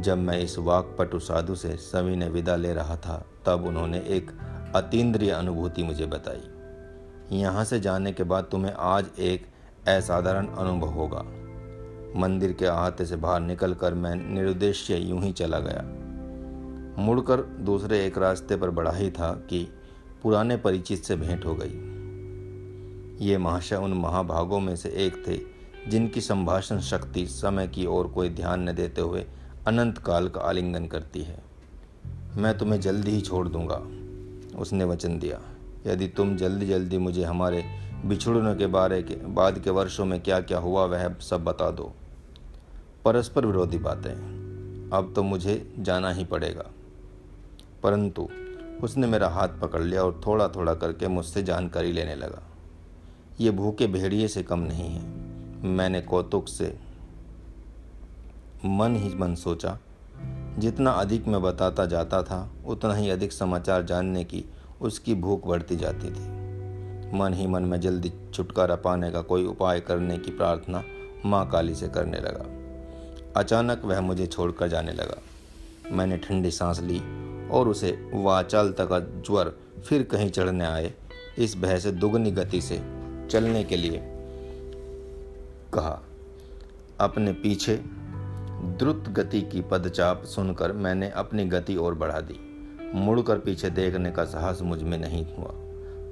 जब 0.00 0.18
मैं 0.18 0.38
इस 0.38 0.58
वाकपटु 0.58 1.18
साधु 1.18 1.54
से 1.54 1.76
सभी 1.76 2.16
ने 2.16 2.28
विदा 2.28 2.56
ले 2.56 2.72
रहा 2.72 2.96
था, 2.96 3.26
तब 3.46 3.64
उन्होंने 3.64 3.98
एक 3.98 4.30
अतीन्द्रिय 4.74 5.30
अनुभूति 5.30 5.82
मुझे 5.82 6.06
बताई। 6.06 6.50
यहाँ 7.38 7.64
से 7.64 7.80
जाने 7.80 8.12
के 8.12 8.22
बाद 8.22 8.48
तुम्हें 8.50 8.72
आज 8.72 9.06
एक 9.18 9.46
असाधारण 9.88 10.46
अनुभव 10.46 10.88
होगा। 10.88 11.24
मंदिर 12.20 12.52
के 12.52 12.66
अहाते 12.66 13.06
से 13.06 13.16
बाहर 13.16 13.40
निकलकर 13.40 13.94
मैं 13.94 14.14
निरुद्देश्य 14.14 14.96
यूँ 14.96 15.22
ही 15.22 15.32
चला 15.32 15.58
गया। 15.58 16.09
मुड़कर 16.98 17.40
दूसरे 17.40 18.06
एक 18.06 18.18
रास्ते 18.18 18.56
पर 18.56 18.70
बढ़ा 18.70 18.92
ही 18.92 19.10
था 19.10 19.32
कि 19.32 19.68
पुराने 20.22 20.56
परिचित 20.56 21.04
से 21.04 21.16
भेंट 21.16 21.46
हो 21.46 21.58
गई। 21.60 21.90
ये 23.26 23.38
महाशय 23.38 23.76
उन 23.76 23.92
महाभागों 23.92 24.60
में 24.60 24.76
से 24.76 24.88
एक 24.88 25.28
थे, 25.28 25.40
जिनकी 25.90 26.20
संभाषण 26.20 26.78
शक्ति 26.78 27.26
समय 27.26 27.68
की 27.68 27.86
ओर 27.86 28.08
कोई 28.08 28.28
ध्यान 28.28 28.68
न 28.68 28.72
देते 28.72 29.00
हुए 29.00 29.26
अनंत 29.66 29.98
काल 29.98 30.28
का 30.28 30.40
आलिंगन 30.40 30.86
करती 30.86 31.22
है। 31.22 31.42
मैं 32.36 32.58
तुम्हें 32.58 32.80
जल्दी 32.80 33.10
ही 33.10 33.20
छोड़ 33.20 33.48
दूँगा, 33.48 33.76
उसने 34.58 34.84
वचन 34.84 35.18
दिया। 35.18 35.40
यदि 35.86 36.08
तुम 36.08 36.36
जल्दी 36.36 36.66
जल्दी 36.66 36.98
मुझे 36.98 37.24
हमारे 37.24 37.64
बिछड़ने 38.06 38.54
के 38.54 38.66
बारे 38.66 39.02
के, 39.02 39.14
बाद 39.14 39.58
के 39.58 39.70
वर्षों 39.70 40.04
में 40.04 40.20
क्या 40.20 40.40
क्या 40.40 40.58
हुआ, 40.58 40.84
वह 40.84 41.14
सब 41.14 41.44
बता 41.44 41.70
दो। 41.70 41.94
परस्पर 43.04 43.46
विरोधी 43.46 43.78
बातें। 43.78 44.40
अब 44.92 45.12
तो 45.16 45.22
मुझे 45.22 45.74
जाना 45.78 46.10
ही 46.10 46.24
पड़ेगा। 46.24 46.64
परंतु 47.82 48.28
उसने 48.82 49.06
मेरा 49.06 49.28
हाथ 49.28 49.48
पकड़ 49.48 49.82
लिया 49.82 50.02
और 50.02 50.20
थोड़ा 50.26 50.48
थोड़ा 50.48 50.74
करके 50.74 51.08
मुझसे 51.08 51.42
जानकारी 51.42 51.92
लेने 51.92 52.14
लगा। 52.14 52.42
ये 53.40 53.50
भूखे 53.50 53.86
भेड़िए 53.86 54.28
से 54.28 54.42
कम 54.42 54.58
नहीं 54.58 54.90
है। 54.90 55.06
मैंने 55.64 56.00
कौतुक 56.00 56.48
से 56.48 56.78
मन 58.64 58.96
ही 58.96 59.14
मन 59.14 59.34
सोचा। 59.34 59.78
जितना 60.58 60.90
अधिक 60.90 61.28
मैं 61.28 61.42
बताता 61.42 61.86
जाता 61.86 62.22
था, 62.22 62.50
उतना 62.66 62.94
ही 62.94 63.10
अधिक 63.10 63.32
समाचार 63.32 63.82
जानने 63.82 64.24
की 64.24 64.44
उसकी 64.80 65.14
भूख 65.14 65.46
बढ़ती 65.46 65.76
जाती 65.76 66.06
थी। 66.06 66.40
मन 67.18 67.34
ही 67.34 67.46
मन 67.46 67.62
में 67.62 67.80
जल्दी 67.80 68.12
छुटकारा 68.34 68.76
पाने 68.76 69.10
का 69.10 69.22
कोई 69.22 69.44
उपाय 69.44 69.80
करने 69.80 70.18
की 70.18 70.30
प्रार्थना 70.30 70.84
माँ 71.26 71.50
काली 71.50 71.74
से 71.74 71.88
करने 71.88 72.18
लगा। 72.18 72.60
अचानक 73.40 73.82
वह 73.84 74.00
मुझे 74.00 74.26
छोड़कर 74.26 74.68
जाने 74.68 74.92
लगा। 74.92 75.16
मैंने 75.92 76.16
ठंडी 76.16 76.50
सांस 76.50 76.80
ली 76.80 77.29
और 77.50 77.68
उसे 77.68 77.90
वाचाल 78.14 78.72
तक 78.72 79.22
ज्वर 79.26 79.52
फिर 79.84 80.02
कहीं 80.02 80.30
चढ़ने 80.30 80.64
आए। 80.64 80.92
इस 81.38 81.56
भय 81.56 81.78
से 81.80 81.92
दुगनी 81.92 82.30
गति 82.30 82.60
से 82.60 82.76
चलने 83.30 83.64
के 83.64 83.76
लिए 83.76 84.00
कहा। 85.74 86.00
अपने 87.00 87.32
पीछे 87.32 87.76
द्रुत 88.78 89.08
गति 89.08 89.40
की 89.42 89.60
पदचाप 89.60 90.24
सुनकर 90.24 90.72
मैंने 90.72 91.08
अपनी 91.10 91.44
गति 91.44 91.76
और 91.76 91.94
बढ़ा 91.94 92.20
दी। 92.20 92.38
मुड़कर 92.94 93.38
पीछे 93.38 93.70
देखने 93.70 94.10
का 94.10 94.24
साहस 94.24 94.62
मुझमें 94.62 94.98
नहीं 94.98 95.24
हुआ, 95.26 95.50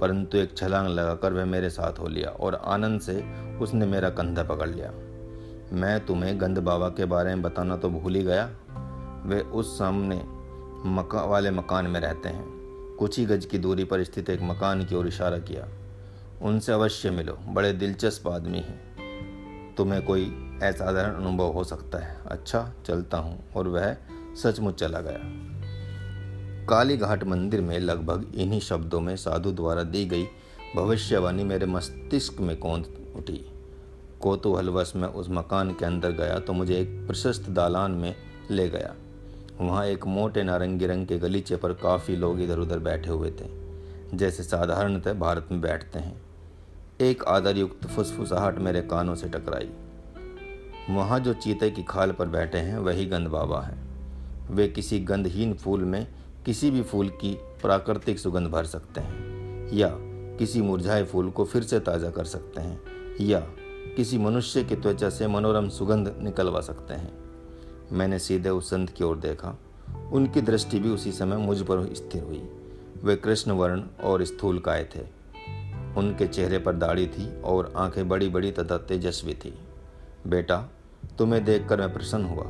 परंतु 0.00 0.38
एक 0.38 0.57
छलांग 0.57 0.88
लगाकर 0.88 1.33
वह 1.33 1.45
मेरे 1.45 1.71
साथ 1.71 1.99
हो 1.99 2.09
लिया 2.09 2.30
और 2.30 2.54
आनंद 2.54 3.00
से 3.00 3.23
उसने 3.59 3.87
मेरा 3.87 4.11
कंधा 4.11 4.42
पकड़ 4.42 4.68
लिया। 4.68 4.92
मैं 5.73 5.99
तुम्हें 6.07 6.40
गंद 6.40 6.59
बाबा 6.59 6.88
के 6.88 7.04
बारे 7.04 7.35
में 7.35 7.42
बताना 7.42 7.76
तो 7.76 7.88
भूल 7.90 8.14
ही 8.14 8.23
गया। 8.23 8.45
वे 9.26 9.40
उस 9.40 9.78
सामने 9.78 10.21
मका 10.87 11.23
वाले 11.23 11.50
मकान 11.50 11.87
में 11.87 12.00
रहते 12.00 12.28
हैं। 12.28 12.44
कुछ 12.99 13.18
ही 13.18 13.26
गज 13.26 13.44
की 13.47 13.58
दूरी 13.58 13.85
पर 13.85 14.04
स्थित 14.04 14.30
एक 14.30 14.42
मकान 14.42 14.85
की 14.85 14.94
ओर 14.94 15.08
इशारा 15.08 15.38
किया। 15.38 15.68
उनसे 16.42 16.73
अवश्य 16.73 17.11
मिलो, 17.11 17.38
बड़े 17.49 17.73
दिलचस्प 17.73 18.28
आदमी 18.28 18.58
हैं। 18.58 19.75
तुम्हें 19.75 20.04
कोई 20.04 20.25
असाधारण 20.62 21.14
अनुभव 21.14 21.52
हो 21.52 21.64
सकता 21.64 21.99
है। 21.99 22.20
अच्छा 22.26 22.73
चलता 22.87 23.18
हूँ, 23.18 23.52
और 23.56 23.68
वह 23.68 23.97
सचमुच 24.42 24.75
चला 24.75 25.00
गया। 25.00 25.18
काली 26.66 26.97
घाट 26.97 27.25
मंदिर 27.25 27.61
में 27.61 27.78
लगभग 27.78 28.32
इन्हीं 28.35 28.61
शब्दों 28.61 29.00
में 29.00 29.16
साधु 29.16 29.52
द्वारा 29.52 29.82
दी 29.82 30.04
गई 30.04 30.26
भविष्यवाणी 30.76 31.44
मेरे 31.44 31.66
मस्तिष्क 31.66 32.40
में 32.40 32.56
कौन 32.56 32.85
उठी। 33.16 33.52
कोतूहलवश 34.20 34.92
में 34.97 35.08
उस 35.08 35.30
मकान 35.30 35.70
के 35.70 35.85
अंदर 35.85 36.11
गया 36.11 36.38
तो 36.38 36.52
मुझे 36.52 36.80
एक 36.80 37.06
प्रशस्त 37.06 37.50
दालान 37.50 37.90
में 37.90 38.14
ले 38.50 38.68
गया। 38.68 38.94
वहाँ 39.60 39.84
एक 39.86 40.06
मोटे 40.06 40.42
नारंगी 40.42 40.86
रंग 40.86 41.06
के 41.06 41.18
गलीचे 41.18 41.56
पर 41.56 41.72
काफ़ी 41.72 42.16
लोग 42.16 42.40
इधर 42.40 42.58
उधर 42.58 42.78
बैठे 42.78 43.10
हुए 43.10 43.30
थे, 43.30 43.46
जैसे 44.14 44.42
साधारणतः 44.42 45.12
भारत 45.12 45.48
में 45.52 45.60
बैठते 45.60 45.98
हैं। 45.98 46.20
एक 47.00 47.24
आदरयुक्त 47.24 47.86
फुसफुसाहट 47.86 48.58
मेरे 48.58 48.82
कानों 48.82 49.14
से 49.14 49.28
टकराई। 49.28 49.68
वहाँ 50.90 51.20
जो 51.20 51.34
चीते 51.34 51.70
की 51.70 51.82
खाल 51.82 52.12
पर 52.12 52.28
बैठे 52.28 52.58
हैं, 52.58 52.78
वही 52.78 53.06
गंद 53.06 53.28
बाबा 53.28 53.60
हैं। 53.60 53.86
वे 54.50 54.68
किसी 54.68 54.98
गंधहीन 55.00 55.54
फूल 55.54 55.84
में 55.84 56.06
किसी 56.46 56.70
भी 56.70 56.82
फूल 56.82 57.08
की 57.08 57.36
प्राकृतिक 57.62 58.18
सुगंध 58.18 58.48
भर 58.48 58.64
सकते 58.64 59.00
हैं, 59.00 59.68
या 59.72 59.88
किसी 60.38 60.62
मुरझाए 60.62 61.04
फूल 61.04 61.30
को 61.30 61.44
फिर 61.44 61.62
से 61.62 61.80
ताज़ा 61.80 62.10
कर 62.10 62.24
सकते 62.24 62.60
हैं, 62.60 62.80
या 63.20 63.40
किसी 63.96 64.18
मनुष्य 64.18 64.64
की 64.64 64.76
त्वचा 64.76 65.10
से 65.10 65.26
मनोरम 65.26 65.68
सुगंध 65.68 66.14
निकलवा 66.22 66.60
सकते 66.60 66.94
हैं। 66.94 67.17
मैंने 67.92 68.18
सीधे 68.18 68.49
उस 68.49 68.71
संत 68.71 68.90
की 68.90 69.04
ओर 69.04 69.16
देखा। 69.16 69.59
उनकी 70.12 70.40
दृष्टि 70.40 70.80
भी 70.80 70.88
उसी 70.90 71.12
समय 71.12 71.37
मुझ 71.37 71.62
पर 71.62 71.95
स्थिर 71.95 72.23
हुई। 72.23 72.50
वे 73.04 73.16
कृष्ण 73.16 73.52
वर्ण 73.52 73.83
और 74.04 74.25
स्थूल 74.25 74.59
काय 74.59 74.85
थे। 74.85 75.18
उनके 75.97 76.26
चेहरे 76.26 76.59
पर 76.59 76.75
दाढ़ी 76.75 77.07
थी 77.07 77.42
और 77.42 77.73
आँखें 77.76 78.09
बड़ी 78.09 78.28
बड़ी 78.28 78.52
तथा 78.52 78.78
तेजस्वी 78.78 79.35
थी। 79.35 79.59
बेटा, 80.26 80.68
तुम्हें 81.18 81.45
देखकर 81.45 81.80
मैं 81.80 81.92
प्रसन्न 81.92 82.25
हुआ। 82.25 82.45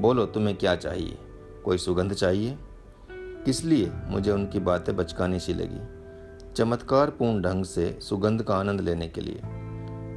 बोलो, 0.00 0.26
तुम्हें 0.26 0.56
क्या 0.56 0.76
चाहिए? 0.76 1.18
कोई 1.64 1.78
सुगंध 1.78 2.12
चाहिए? 2.12 2.58
किस 3.44 3.64
लिए? 3.64 3.92
मुझे 4.08 4.30
उनकी 4.30 4.60
बातें 4.60 4.96
बचकानी 4.96 5.40
सी 5.40 5.54
लगी। 5.54 6.04
चमत्कारपूर्ण 6.54 7.42
ढंग 7.42 7.64
से 7.64 7.98
सुगंध 8.02 8.42
का 8.42 8.56
आनंद 8.56 8.80
लेने 8.80 9.08
के 9.08 9.20
लिए। 9.20 9.40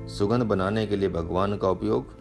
सुगंध 0.08 0.44
बनाने 0.44 0.88
के 0.88 0.96
लिए 0.96 1.10
भगवान 1.10 1.58
का 1.58 1.70
उपयोग 1.70 2.17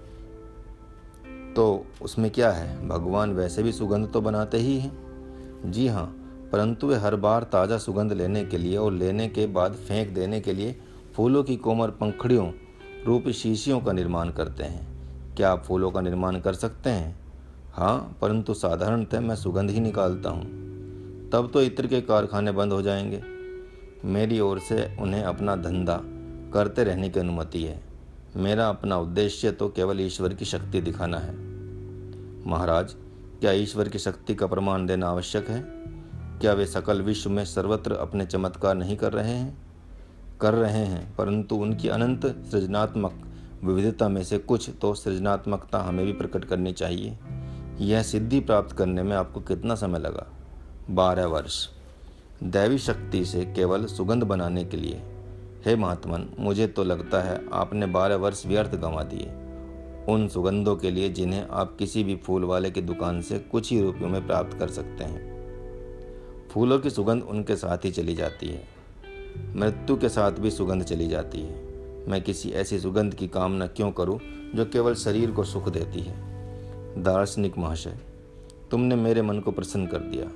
तो 1.57 1.87
उसमें 2.03 2.31
क्या 2.31 2.51
है? 2.51 2.89
भगवान 2.89 3.33
वैसे 3.33 3.63
भी 3.63 3.73
सुगंध 3.73 4.13
तो 4.13 4.21
बनाते 4.21 4.59
ही 4.59 4.79
हैं। 4.79 5.71
जी 5.71 5.87
हाँ 5.89 6.07
परंतु 6.53 6.87
वे 6.87 6.97
हर 6.97 7.17
बार 7.17 7.43
ताज़ा 7.43 7.79
सुगंध 7.79 8.13
लेने 8.13 8.45
के 8.45 8.59
लिए 8.59 8.77
और 8.77 8.93
लेने 8.93 9.29
के 9.29 9.47
बाद 9.47 9.73
फेंक 9.73 10.15
देने 10.15 10.41
के 10.41 10.53
लिए 10.53 10.77
फूलों 11.15 11.43
की 11.45 11.57
कोमर 11.57 11.91
पंखड़ियों, 11.91 12.53
रूपी 13.07 13.33
शीशियों 13.33 13.81
का 13.81 13.93
निर्माण 13.93 14.31
करते 14.31 14.65
हैं। 14.65 15.35
क्या 15.35 15.51
आप 15.51 15.65
फूलों 15.65 15.91
का 15.91 16.01
निर्माण 16.01 16.41
कर 16.41 16.55
सकते 16.55 16.91
हैं? 16.91 17.17
हाँ 17.73 18.19
परंतु 18.21 18.55
साधारणतः 18.55 19.21
मैं 19.21 19.37
सुगंध 19.37 19.71
ही 19.71 19.81
निकालता 19.81 20.31
हूँ। 20.31 20.45
तब 21.31 21.51
तो 21.53 21.63
इत्र 21.63 21.87
के 21.87 22.01
कारखाने 22.01 22.53
बंद 22.53 22.73
हो 22.73 22.83
जाएँगे। 22.83 23.23
मेरी 24.05 24.41
ओर 24.41 24.59
से 24.59 24.97
उन्हें 25.01 25.23
अपना 25.23 25.57
धंधा 25.57 26.01
करते 26.53 26.85
रहने 26.85 27.09
की 27.09 27.21
अनुमति 27.21 27.63
है। 27.63 27.81
मेरा 28.37 28.69
अपना 28.69 28.99
उद्देश्य 28.99 29.51
तो 29.51 29.69
केवल 29.69 30.01
ईश्वर 30.01 30.35
की 30.35 30.45
शक्ति 30.45 30.81
दिखाना 30.81 31.19
है। 31.19 31.46
महाराज, 32.47 32.95
क्या 33.41 33.53
ईश्वर 33.53 33.89
की 33.89 33.99
शक्ति 33.99 34.35
का 34.35 34.47
प्रमाण 34.47 34.87
देना 34.87 35.09
आवश्यक 35.09 35.49
है? 35.49 35.61
क्या 36.41 36.53
वे 36.53 36.67
सकल 36.67 37.03
विश्व 37.03 37.31
में 37.31 37.45
सर्वत्र 37.45 37.93
अपने 37.93 38.27
चमत्कार 38.27 38.75
नहीं 38.75 38.97
कर 38.97 39.13
रहे 39.13 39.31
हैं? 39.31 39.67
कर 40.41 40.55
रहे 40.55 40.85
हैं, 40.85 41.17
परंतु 41.17 41.57
उनकी 41.57 41.89
अनंत 41.89 42.27
सृजनात्मक 42.27 43.23
विविधता 43.65 44.09
में 44.09 44.25
से 44.25 44.39
कुछ 44.39 44.71
तो 44.81 44.95
सृजनात्मकता 44.95 45.79
हमें 45.79 46.07
भी 46.07 46.13
प्रकट 46.13 46.45
करनी 46.45 46.73
चाहिए। 46.73 47.19
यह 47.81 48.03
सिद्धि 48.03 48.41
प्राप्त 48.41 48.77
करने 48.77 49.03
में 49.03 49.17
आपको 49.17 49.41
कितना 49.41 49.75
समय 49.75 49.99
लगा? 49.99 50.27
बारह 50.91 51.27
वर्ष। 51.27 51.69
दैवी 52.43 52.79
शक्ति 52.79 53.25
से 53.25 53.45
केवल 53.45 53.87
सुगंध 53.87 54.25
बनाने 54.25 54.65
के 54.65 54.77
लिए। 54.77 55.03
हे 55.67 55.77
महात्मन, 55.77 56.29
मुझे 56.39 56.67
तो 56.67 56.85
लगता 56.85 57.23
है 57.23 57.41
आपने 57.53 57.87
बारह 57.87 58.17
वर्ष 58.17 58.47
व्यर्थ 58.47 58.75
गंवा 58.75 59.03
दिए। 59.03 59.46
उन 60.09 60.29
सुगंधों 60.29 60.77
के 60.77 60.91
लिए 60.91 61.09
जिन्हें 61.09 61.47
आप 61.49 61.77
किसी 61.79 62.05
भी 62.05 62.17
फूल 62.17 62.45
वाले 62.45 62.71
की 62.71 62.83
दुकान 62.83 63.23
से 63.23 63.39
कुछ 63.39 63.71
ही 63.71 63.81
रुपयों 63.81 64.09
में 64.09 64.27
प्राप्त 64.27 64.59
कर 64.59 64.69
सकते 64.69 65.05
हैं। 65.05 65.37
फूलों 66.49 66.79
की 66.79 66.91
सुगंध 66.91 67.23
उनके 67.23 67.57
साथ 67.57 67.79
ही 67.79 67.91
चली 67.91 68.15
जाती 68.15 68.47
है। 68.47 68.65
मृत्यु 69.57 69.97
के 69.97 70.09
साथ 70.09 70.33
भी 70.33 70.51
सुगंध 70.51 70.83
चली 70.83 71.09
जाती 71.09 71.41
है। 71.41 71.67
मैं 72.09 72.23
किसी 72.23 72.51
ऐसी 72.51 72.79
सुगंध 72.79 73.15
की 73.15 73.29
कामना 73.29 73.67
क्यों 73.67 73.93
करूँ 73.93 74.21
जो 74.55 74.65
केवल 74.65 74.95
शरीर 74.95 75.31
को 75.31 75.45
सुख 75.45 75.69
देती 75.69 76.01
है? 76.01 76.15
दार्शनिक 77.03 77.59
महाशय, 77.59 77.99
तुमने 78.71 78.95
मेरे 78.95 79.23
मन 79.23 79.41
को 79.41 79.51
प्रसन्न 79.51 79.87
कर 79.87 79.99
दिया। 79.99 80.27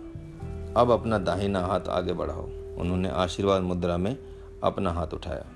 अब 0.80 0.90
अपना 0.90 1.18
दाहिना 1.18 1.60
हाथ 1.60 1.80
आगे 1.80 2.12
बढ़ाओ। 2.12 2.44
उन्होंने 2.78 3.08
आशीर्वाद 3.08 3.62
मुद्रा 3.62 3.96
में 3.96 4.18
अपना 4.64 4.90
हाथ 4.90 5.08
उठाया। 5.14 5.46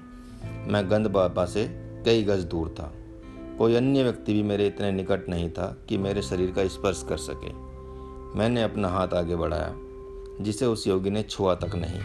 मैं 0.67 0.91
गंद 0.91 1.07
बाबा 1.07 1.47
से 1.47 1.65
कई 2.05 2.23
गज 2.23 2.45
दूर 2.45 2.69
था। 2.69 2.93
कोई 3.59 3.75
अन्य 3.75 4.03
व्यक्ति 4.03 4.33
भी 4.33 4.43
मेरे 4.43 4.67
इतने 4.67 4.93
निकट 4.93 5.29
नहीं 5.29 5.51
था 5.51 5.77
कि 5.89 5.99
मेरे 5.99 6.23
शरीर 6.23 6.51
का 6.51 6.69
स्पर्श 6.69 7.05
कर 7.09 7.17
सके। 7.17 7.53
मैंने 8.39 8.63
अपना 8.63 8.89
हाथ 8.89 9.09
आगे 9.09 9.37
बढ़ाया, 9.37 9.75
जिसे 10.41 10.67
उस 10.67 10.87
योगी 10.87 11.11
ने 11.11 11.23
छुआ 11.23 11.55
तक 11.55 11.75
नहीं। 11.75 12.01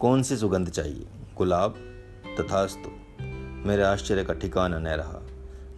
कौन 0.00 0.22
सी 0.22 0.36
सुगंध 0.36 0.70
चाहिए? 0.70 1.06
गुलाब 1.36 1.74
तथास्तु 2.40 2.90
मेरे 3.68 3.82
आश्चर्य 3.82 4.24
का 4.24 4.34
ठिकाना 4.34 4.78
न 4.78 4.86
रहा। 4.86 5.22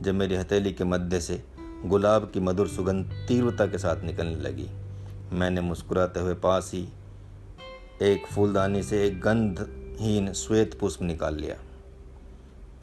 जब 0.02 0.14
मेरी 0.14 0.35
हथेली 0.35 0.73
के 0.73 0.85
मध्य 0.85 1.21
से 1.21 1.42
गुलाब 1.85 2.30
की 2.35 2.40
मधुर 2.40 2.68
सुगंध 2.68 3.25
तीव्रता 3.28 3.66
के 3.66 3.78
साथ 3.78 4.04
निकलने 4.04 4.37
लगी, 4.37 4.68
मैंने 5.33 5.61
मुस्कुराते 5.61 6.21
हुए 6.21 6.35
पास 6.35 6.71
ही 6.75 6.88
एक 8.02 8.26
फूलदानी 8.26 8.83
से 8.83 9.06
एक 9.06 9.21
गंधहीन 9.21 10.33
श्वेत 10.33 10.78
पुष्प 10.80 11.02
निकाल 11.02 11.35
लिया। 11.35 11.56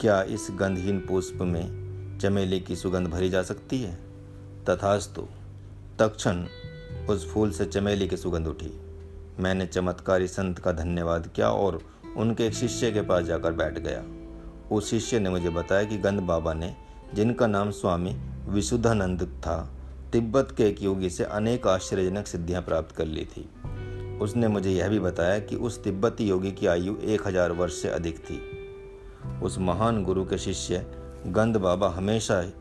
क्या 0.00 0.22
इस 0.22 0.48
गंधहीन 0.50 0.98
पुष्प 0.98 1.38
में 1.42 2.18
चमेली 2.22 2.60
की 2.60 2.76
सुगंध 2.76 3.08
भरी 3.08 3.28
जा 3.30 3.42
सकती 3.42 3.82
है? 3.82 3.98
तथास्तु 4.70 5.22
तक्षण 5.98 6.46
उस 7.08 7.32
फूल 7.32 7.50
से 7.50 7.64
चमेली 7.64 8.08
की 8.08 8.16
सुगंध 8.16 8.46
उठी। 8.46 8.80
मैंने 9.40 9.66
चमत्कारी 9.66 10.28
संत 10.28 10.58
का 10.58 10.72
धन्यवाद 10.72 11.30
किया 11.36 11.48
और 11.48 11.80
उनके 12.16 12.46
एक 12.46 12.54
शिष्य 12.54 12.90
के 12.92 13.02
पास 13.02 13.24
जाकर 13.24 13.52
बैठ 13.52 13.78
गया। 13.78 14.04
उस 14.76 14.90
शिष्य 14.90 15.18
ने 15.18 15.30
मुझे 15.30 15.50
बताया 15.50 15.84
कि 15.84 15.98
गंध 15.98 16.20
बाबा 16.20 16.54
ने, 16.54 16.74
जिनका 17.14 17.46
नाम 17.46 17.70
स्वामी 17.70 18.16
विशुद्धानंद 18.48 19.22
था, 19.22 19.74
तिब्बत 20.12 20.54
के 20.56 20.64
एक 20.64 20.82
योगी 20.82 21.10
से 21.10 21.24
अनेक 21.24 21.66
आश्चर्यजनक 21.66 22.26
सिद्धियाँ 22.26 22.62
प्राप्त 22.62 22.96
कर 22.96 23.06
ली 23.06 23.24
थी। 23.24 23.48
उसने 24.18 24.48
मुझे 24.48 24.70
यह 24.70 24.88
भी 24.88 24.98
बताया 24.98 25.38
कि 25.38 25.56
उस 25.56 25.84
तिब्बती 25.84 26.28
योगी 26.28 26.52
की 26.52 26.66
आयु 26.66 26.96
एक 26.96 27.26
हज़ार 27.26 27.52
वर्ष 27.52 27.82
से 27.82 27.88
अधिक 27.88 28.18
थी। 28.18 28.60
उस 29.42 29.58
महान 29.58 30.04
गुरु 30.04 30.24
के 30.24 30.38
शिष्य 30.38 30.86
गंध 31.26 31.56
बाबा 31.56 31.88
हमेशा 31.88 32.52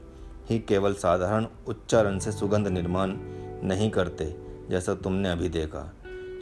ही 0.49 0.59
केवल 0.59 0.93
साधारण 0.93 1.47
उच्चारण 1.67 2.19
से 2.19 2.31
सुगंध 2.31 2.67
निर्माण 2.67 3.13
नहीं 3.67 3.89
करते, 3.89 4.35
जैसा 4.69 4.95
तुमने 4.95 5.29
अभी 5.29 5.49
देखा। 5.49 5.93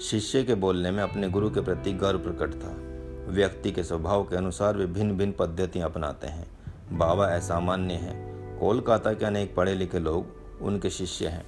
शिष्य 0.01 0.43
के 0.43 0.55
बोलने 0.55 0.91
में 0.91 1.03
अपने 1.03 1.29
गुरु 1.29 1.49
के 1.49 1.61
प्रति 1.61 1.93
गर्व 1.93 2.19
प्रकट 2.19 2.53
था। 2.53 2.75
व्यक्ति 3.33 3.71
के 3.71 3.83
स्वभाव 3.83 4.23
के 4.23 4.35
अनुसार 4.35 4.77
वे 4.77 4.85
भिन्न 4.85 5.17
भिन्न 5.17 5.31
पद्धतियाँ 5.31 5.89
अपनाते 5.89 6.27
हैं। 6.27 6.47
बाबा 6.97 7.25
असामान्य 7.25 7.93
हैं। 7.93 8.31
कोलकाता 8.59 9.13
के 9.13 9.25
अनेक 9.25 9.55
पढ़े 9.55 9.73
लिखे 9.73 9.99
लोग 9.99 10.25
उनके 10.61 10.89
शिष्य 10.89 11.27
हैं। 11.27 11.45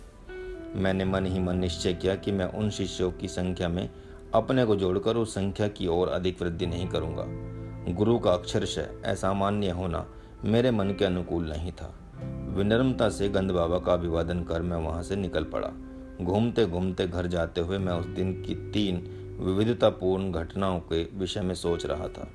मैंने 0.75 1.06
मन 1.06 1.25
ही 1.25 1.39
मन 1.39 1.58
निश्चय 1.58 1.94
किया 1.94 2.15
कि 2.15 2.32
मैं 2.32 2.46
उन 2.46 2.70
शिष्यों 2.70 3.12
की 3.12 3.27
संख्या 3.27 3.70
में 3.70 3.89
अपने 4.34 4.65
को 4.65 4.75
जोड़कर 4.75 5.15
उस 5.15 5.34
संख्या 5.34 5.68
की 5.68 5.88
ओर 5.88 6.08
अधिक 6.08 6.42
वृद्धि 6.42 6.65
नहीं 6.65 6.88
करूँगा। 6.88 7.24
गुरु 7.90 8.20
का 8.20 8.32
अक्षरशः 8.32 9.12
असामान्य 9.12 9.70
होना 9.70 10.06
मेरे 10.46 10.72
मन 10.72 10.88
के 10.88 11.06
अनुकूल 11.06 11.50
नहीं 11.50 11.72
था। 11.72 11.96
विनम्रता 12.58 13.10
से 13.10 13.30
गंद 13.30 13.52
बाबा 13.52 13.80
का 13.80 13.94
अभिवादन 13.94 14.44
कर 14.44 14.62
मैं 14.62 14.78
वहाँ 14.78 15.04
से 15.04 15.16
निकल 15.16 15.44
पड़ा। 15.44 15.72
घूमते 16.22 16.66
घूमते 16.66 17.08
घर 17.08 17.28
जाते 17.28 17.62
हुए 17.62 17.78
मैं 17.78 17.94
उस 17.94 18.06
दिन 18.06 18.34
की 18.34 18.56
तीन 18.56 18.96
विविधतापूर्ण 19.40 20.32
घटनाओं 20.32 20.80
के 20.80 21.04
विषय 21.04 21.42
में 21.42 21.56
सोच 21.56 21.86
रहा 21.86 22.08
था। 22.08 22.28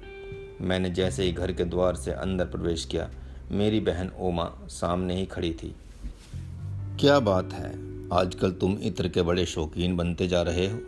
मैंने 0.60 0.90
जैसे 0.90 1.22
ही 1.22 1.32
घर 1.32 1.52
के 1.52 1.64
द्वार 1.64 1.94
से 1.94 2.12
अंदर 2.12 2.44
प्रवेश 2.44 2.84
किया, 2.84 3.10
मेरी 3.50 3.80
बहन 3.80 4.10
ओमा 4.18 4.52
सामने 4.66 5.16
ही 5.16 5.26
खड़ी 5.26 5.52
थी। 5.52 5.74
क्या 7.00 7.20
बात 7.20 7.52
है? 7.52 7.70
आजकल 8.12 8.50
तुम 8.50 8.78
इत्र 8.82 9.08
के 9.08 9.22
बड़े 9.22 9.46
शौकीन 9.46 9.96
बनते 9.96 10.28
जा 10.28 10.42
रहे 10.42 10.66
हो। 10.66 10.78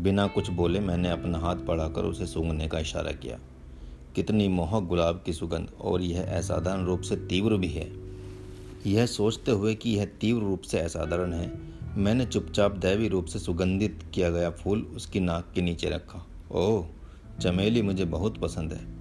बिना 0.00 0.26
कुछ 0.26 0.50
बोले 0.50 0.80
मैंने 0.80 1.10
अपना 1.10 1.38
हाथ 1.38 1.56
बढ़ाकर 1.56 2.02
उसे 2.02 2.26
सूंघने 2.26 2.68
का 2.68 2.78
इशारा 2.78 3.12
किया। 3.12 3.38
कितनी 4.14 4.48
मोहक 4.48 4.84
गुलाब 4.84 5.22
की 5.26 5.32
सुगंध, 5.32 5.68
और 5.80 6.02
यह 6.02 6.36
असाधारण 6.36 6.84
रूप 6.84 7.00
से 7.00 7.16
तीव्र 7.16 7.56
भी 7.56 7.68
है। 7.68 7.92
यह 8.86 9.06
सोचते 9.06 9.50
हुए 9.50 9.74
कि 9.74 9.90
यह 9.90 10.04
तीव्र 10.04 10.42
रूप 10.42 10.62
से 10.62 10.78
असाधारण 10.78 11.32
है, 11.32 11.52
मैंने 11.96 12.26
चुपचाप 12.26 12.72
दैवी 12.72 13.08
रूप 13.08 13.24
से 13.24 13.38
सुगंधित 13.38 14.02
किया 14.14 14.30
गया 14.30 14.50
फूल 14.50 14.82
उसकी 14.82 15.20
नाक 15.20 15.52
के 15.54 15.62
नीचे 15.62 15.90
रखा। 15.90 16.26
ओह, 16.52 16.86
चमेली 17.40 17.82
मुझे 17.82 18.04
बहुत 18.04 18.38
पसंद 18.38 18.72
है। 18.72 18.94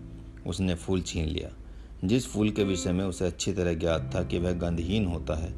उसने 0.47 0.75
फूल 0.75 1.01
छीन 1.01 1.25
लिया। 1.25 1.49
जिस 2.07 2.27
फूल 2.27 2.49
के 2.49 2.63
विषय 2.63 2.91
में 2.91 3.05
उसे 3.05 3.25
अच्छी 3.25 3.53
तरह 3.53 3.73
ज्ञात 3.73 4.11
था 4.15 4.23
कि 4.23 4.39
वह 4.39 4.51
गंधहीन 4.51 5.05
होता 5.05 5.35
है, 5.35 5.53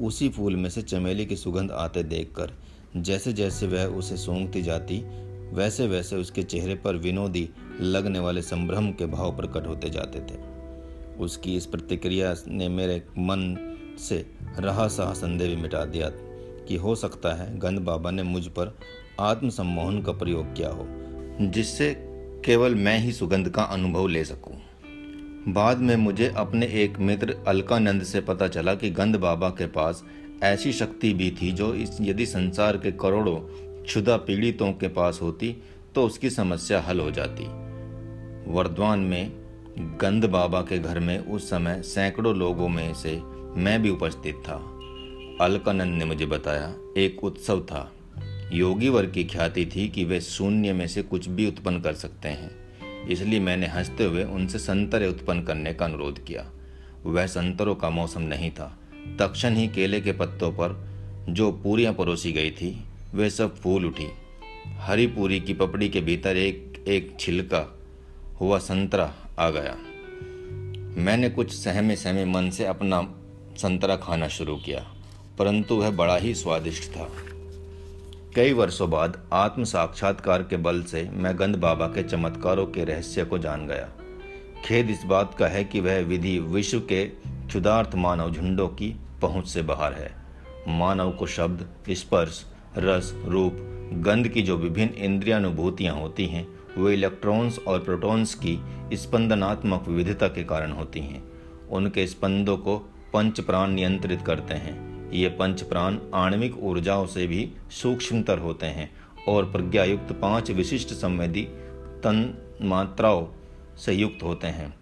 उसी 0.00 0.28
फूल 0.28 0.56
में 0.56 0.70
से 0.70 0.82
चमेली 0.82 1.26
की 1.26 1.36
सुगंध 1.36 1.70
आते 1.70 2.02
देखकर 2.02 2.52
जैसे 2.96 3.32
जैसे 3.32 3.66
वह 3.66 3.84
उसे 3.84 4.16
सूंघती 4.16 4.62
जाती 4.62 5.02
वैसे 5.52 5.86
वैसे 5.86 6.16
उसके 6.16 6.42
चेहरे 6.42 6.74
पर 6.74 6.96
विनोदी 6.96 7.48
लगने 7.80 8.18
वाले 8.18 8.42
संभ्रम 8.42 8.90
के 8.90 9.06
भाव 9.06 9.36
प्रकट 9.36 9.66
होते 9.66 9.90
जाते 9.90 10.20
थे 10.20 10.38
उसकी 11.18 11.56
इस 11.56 11.66
प्रतिक्रिया 11.66 12.34
ने 12.48 12.68
मेरे 12.68 13.02
मन 13.18 13.56
से 13.98 14.26
रहा 14.58 14.88
सहा 14.88 15.12
संदेह 15.12 15.48
भी 15.48 15.56
मिटा 15.56 15.84
दिया 15.84 16.10
कि 16.68 16.76
हो 16.76 16.94
सकता 16.94 17.34
है 17.34 17.58
गंद 17.58 17.78
बाबा 17.78 18.10
ने 18.10 18.22
मुझ 18.22 18.46
पर 18.46 18.76
आत्मसम्मोहन 19.20 20.02
का 20.02 20.12
प्रयोग 20.12 20.54
किया 20.54 20.68
हो, 20.68 20.86
जिससे 21.40 21.94
केवल 22.44 22.74
मैं 22.74 22.98
ही 22.98 23.12
सुगंध 23.12 23.48
का 23.48 23.62
अनुभव 23.62 24.06
ले 24.06 24.24
सकूँ। 24.24 24.54
बाद 25.48 25.78
में 25.78 25.96
मुझे 25.96 26.32
अपने 26.36 26.66
एक 26.66 26.98
मित्र 26.98 27.36
अलकानंद 27.48 28.02
से 28.02 28.20
पता 28.20 28.48
चला 28.48 28.74
कि 28.74 28.90
गंद 28.90 29.16
बाबा 29.16 29.48
के 29.48 29.66
पास 29.66 30.04
ऐसी 30.42 30.72
शक्ति 30.72 31.14
भी 31.14 31.30
थी 31.42 31.52
जो 31.52 31.74
इस 31.74 31.98
यदि 32.00 32.26
संसार 32.26 32.76
के 32.76 32.92
करोड़ों 32.92 33.40
क्षुदा 33.84 34.16
पीड़ितों 34.16 34.72
के 34.72 34.88
पास 34.88 35.18
होती 35.22 35.56
तो 35.94 36.02
उसकी 36.02 36.30
समस्या 36.30 36.80
हल 36.80 37.00
हो 37.00 37.10
जाती। 37.10 37.44
वर्धमान 38.52 38.98
में 38.98 39.32
गंद 40.00 40.24
बाबा 40.24 40.60
के 40.60 40.78
घर 40.78 40.98
में 40.98 41.18
उस 41.18 41.50
समय 41.50 41.82
सैकड़ों 41.82 42.36
लोगों 42.36 42.68
में 42.68 42.94
से 42.94 43.20
मैं 43.56 43.82
भी 43.82 43.90
उपस्थित 43.90 44.34
था। 44.34 44.54
अलकानंद 45.40 45.98
ने 45.98 46.04
मुझे 46.04 46.26
बताया, 46.26 46.74
एक 46.96 47.24
उत्सव 47.24 47.60
था। 47.60 47.92
योगी 48.52 48.88
वर्ग 48.88 49.12
की 49.12 49.24
ख्याति 49.24 49.66
थी 49.66 49.88
कि 49.88 50.04
वे 50.04 50.20
शून्य 50.20 50.72
में 50.72 50.86
से 50.86 51.02
कुछ 51.02 51.28
भी 51.28 51.46
उत्पन्न 51.46 51.80
कर 51.80 51.92
सकते 51.92 52.28
हैं। 52.28 52.50
इसलिए 53.08 53.40
मैंने 53.40 53.66
हँसते 53.66 54.04
हुए 54.04 54.24
उनसे 54.24 54.58
संतरे 54.58 55.08
उत्पन्न 55.08 55.42
करने 55.42 55.74
का 55.74 55.84
अनुरोध 55.84 56.24
किया। 56.24 56.50
वह 57.04 57.26
संतरों 57.26 57.74
का 57.74 57.90
मौसम 57.90 58.22
नहीं 58.22 58.50
था। 58.50 58.78
तक्षण 59.18 59.54
ही 59.54 59.68
केले 59.68 60.00
के 60.00 60.12
पत्तों 60.12 60.52
पर 60.52 60.88
जो 61.28 61.52
पूरियाँ 61.52 61.94
परोसी 61.94 62.32
गई 62.32 62.50
थी 62.50 62.84
वे 63.14 63.28
सब 63.30 63.56
फूल 63.56 63.86
उठी। 63.86 64.06
हरी 64.78 65.06
पूरी 65.06 65.40
की 65.40 65.54
पपड़ी 65.54 65.88
के 65.88 66.00
भीतर 66.00 66.36
एक 66.36 66.84
एक 66.88 67.16
छिलका 67.20 67.64
हुआ 68.40 68.58
संतरा 68.58 69.12
आ 69.38 69.48
गया। 69.50 69.76
मैंने 70.96 71.30
कुछ 71.30 71.52
सहमे 71.52 71.96
सहमे 71.96 72.24
मन 72.24 72.50
से 72.50 72.66
अपना 72.66 73.00
संतरा 73.56 73.96
खाना 73.96 74.28
शुरू 74.28 74.56
किया, 74.56 74.80
परंतु 75.38 75.74
वह 75.74 75.90
बड़ा 75.90 76.16
ही 76.16 76.34
स्वादिष्ट 76.34 76.90
था। 76.90 77.08
कई 78.36 78.52
वर्षों 78.52 78.90
बाद 78.90 79.18
आत्म 79.32 79.64
साक्षात्कार 79.64 80.42
के 80.42 80.56
बल 80.56 80.82
से 80.82 81.02
मैं 81.12 81.38
गंद 81.38 81.56
बाबा 81.56 81.86
के 81.86 82.02
चमत्कारों 82.02 82.66
के 82.66 82.84
रहस्य 82.84 83.24
को 83.24 83.38
जान 83.38 83.66
गया। 83.66 83.88
खेद 84.64 84.90
इस 84.90 85.02
बात 85.04 85.34
का 85.34 85.46
है 85.46 85.64
कि 85.64 85.80
वह 85.80 86.00
विधि 86.00 86.38
विश्व 86.38 86.80
के 86.82 87.04
क्षुदार्थ 87.04 87.94
मानव 87.94 88.30
झुंडों 88.30 88.68
की 88.68 88.94
पहुँच 89.22 89.48
से 89.48 89.62
बाहर 89.62 89.92
है। 89.92 90.10
मानव 90.68 91.10
को 91.12 91.26
शब्द, 91.26 91.68
स्पर्श 91.90 92.44
रस, 92.78 93.22
रूप, 93.24 93.56
गंध 93.92 94.28
की 94.28 94.42
जो 94.42 94.56
विभिन्न 94.56 94.94
इंद्रियानुभूतियाँ 94.94 95.94
होती 95.94 96.26
हैं, 96.26 96.48
वे 96.78 96.94
इलेक्ट्रॉन्स 96.94 97.58
और 97.58 97.80
प्रोटॉन्स 97.80 98.34
की 98.34 98.58
स्पंदनात्मक 98.92 99.88
विविधता 99.88 100.28
के 100.28 100.44
कारण 100.44 100.72
होती 100.72 101.00
हैं। 101.00 101.22
उनके 101.70 102.06
स्पंदों 102.06 102.56
को 102.56 102.78
पंच 103.12 103.40
प्राण 103.40 103.70
नियंत्रित 103.70 104.22
करते 104.22 104.54
हैं। 104.54 105.10
ये 105.12 105.28
पंच 105.28 105.62
प्राण 105.62 105.98
आणविक 106.14 106.58
ऊर्जाओं 106.58 107.06
से 107.06 107.26
भी 107.26 107.52
सूक्ष्मतर 107.70 108.38
होते 108.38 108.66
हैं 108.66 108.90
और 109.28 109.44
प्रज्ञायुक्त 109.44 110.12
पाँच 110.12 110.50
विशिष्ट 110.50 110.88
संवेदी 110.88 111.42
तन 112.04 112.34
मात्राओं 112.62 113.26
से 113.76 113.92
युक्त 113.92 114.22
होते 114.22 114.46
हैं। 114.46 114.74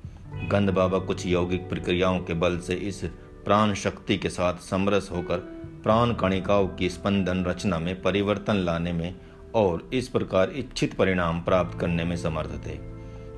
गंध 0.49 0.71
बाबा 0.71 0.99
कुछ 0.99 1.27
यौगिक 1.27 1.69
प्रक्रियाओं 1.69 2.19
के 2.19 2.35
बल 2.35 2.59
से 2.59 2.75
इस 2.75 3.05
प्राण 3.45 3.75
शक्ति 3.75 4.17
के 4.17 4.29
साथ 4.29 4.55
समरस 4.55 5.09
होकर 5.13 5.59
प्राण 5.83 6.13
कणिकाओं 6.13 6.69
की 6.69 6.89
स्पंदन 6.91 7.45
रचना 7.45 7.79
में 7.79 8.03
परिवर्तन 8.03 8.57
लाने 8.57 8.93
में 8.93 9.15
और 9.55 9.91
इस 9.93 10.09
प्रकार 10.09 10.51
इच्छित 10.51 10.95
परिणाम 10.95 11.41
प्राप्त 11.41 11.79
करने 11.79 12.05
में 12.05 12.17
समर्थ 12.17 12.67
थे। 12.67 12.79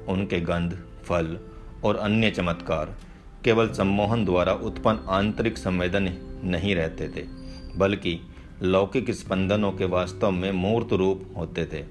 उनके 0.09 0.41
गंध, 0.41 0.79
फल 1.05 1.39
और 1.85 1.97
अन्य 1.97 2.31
चमत्कार 2.31 2.97
केवल 3.45 3.69
सम्मोहन 3.69 4.25
द्वारा 4.25 4.53
उत्पन्न 4.53 4.99
आंतरिक 5.09 5.59
संवेदन 5.59 6.09
नहीं 6.45 6.75
रहते 6.75 7.09
थे, 7.09 7.27
बल्कि 7.77 8.21
लौकिक 8.63 9.11
स्पंदनों 9.11 9.73
के 9.73 9.85
वास्तव 9.85 10.31
में 10.31 10.53
मूर्त 10.53 10.93
रूप 10.93 11.35
होते 11.37 11.65
थे। 11.65 11.85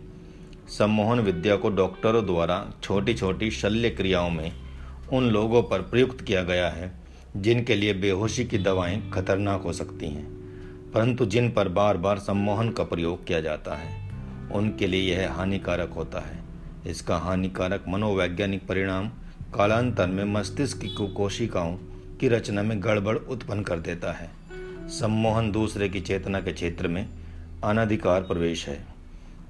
सम्मोहन 0.68 1.20
विद्या 1.20 1.56
को 1.56 1.70
डॉक्टरों 1.70 2.26
द्वारा 2.26 2.74
छोटी 2.84 3.14
छोटी 3.14 3.52
शल्य 3.52 3.90
क्रियाओं 3.90 4.30
में 4.30 4.52
उन 5.14 5.24
लोगों 5.24 5.64
पर 5.64 5.82
प्रयुक्त 5.82 6.22
किया 6.22 6.44
गया 6.44 6.70
है, 6.70 6.92
जिनके 7.38 7.76
लिए 7.76 7.94
बेहोशी 7.94 8.46
की 8.46 8.58
दवाएँ 8.58 9.12
खतरनाक 9.12 9.62
हो 9.62 9.74
सकती 9.74 10.06
हैं। 10.06 10.39
परंतु 10.94 11.26
जिन 11.26 11.52
पर 11.52 11.68
बार 11.68 11.98
बार 11.98 12.20
सम्मोहन 12.20 12.70
का 12.70 12.84
प्रयोग 12.84 13.28
किया 13.28 13.42
जाता 13.42 13.76
है, 13.76 14.10
उनके 14.52 14.88
लिए 14.88 15.16
यह 15.16 15.34
हानिकारक 15.34 15.90
होता 15.90 16.20
है। 16.20 16.40
इसका 16.88 17.18
हानिकारक 17.18 17.86
मनोवैज्ञानिक 17.88 18.68
परिणाम 18.68 19.10
कालांतर 19.56 20.08
में 20.08 20.24
मस्तिष्क 20.24 20.78
की 20.78 21.14
कोशिकाओं 21.14 21.78
की 22.20 22.28
रचना 22.28 22.64
में 22.64 22.84
गड़बड़ 22.84 23.18
उत्पन्न 23.18 23.64
कर 23.64 23.80
देता 23.80 24.12
है। 24.12 24.30
सम्मोहन 24.90 25.52
दूसरे 25.52 25.90
की 25.90 26.02
चेतना 26.02 26.40
के 26.40 26.52
क्षेत्र 26.52 26.88
में 26.88 27.10
अनधिकार 27.64 28.22
प्रवेश 28.22 28.68
है। 28.68 28.86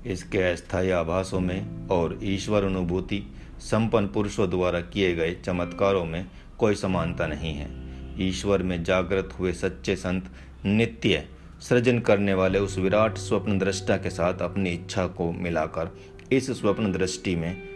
इसके 0.06 0.38
अस्थायी 0.38 0.90
आभासों 0.90 1.40
में 1.40 1.88
और 1.88 2.20
ईश्वर 2.24 2.64
अनुभूति 2.64 3.24
संपन्न 3.60 4.08
पुरुषों 4.08 4.50
द्वारा 4.50 4.82
किए 4.82 5.16
गए 5.16 5.36
चमत्कारों 5.46 6.06
में 6.06 6.26
कोई 6.58 6.76
समानता 6.76 7.28
नहीं 7.28 7.54
है। 7.54 7.90
ईश्वर 8.28 8.64
में 8.64 8.84
जागृत 8.84 9.30
हुए 9.40 9.54
सच्चे 9.54 9.96
संत 9.96 10.32
नित्य 10.66 11.24
सृजन 11.62 12.00
करने 12.00 12.34
वाले 12.34 12.60
उस 12.60 12.78
विराट 12.78 13.18
स्वप्न 13.18 13.60
दृष्टा 13.60 13.98
के 13.98 14.10
साथ 14.10 14.34
अपनी 14.34 14.70
इच्छा 14.70 15.08
को 15.08 15.32
मिलाकर 15.32 15.98
इस 16.32 16.52
स्वप्न 16.52 16.92
दृष्टि 16.92 17.36
में 17.36 17.70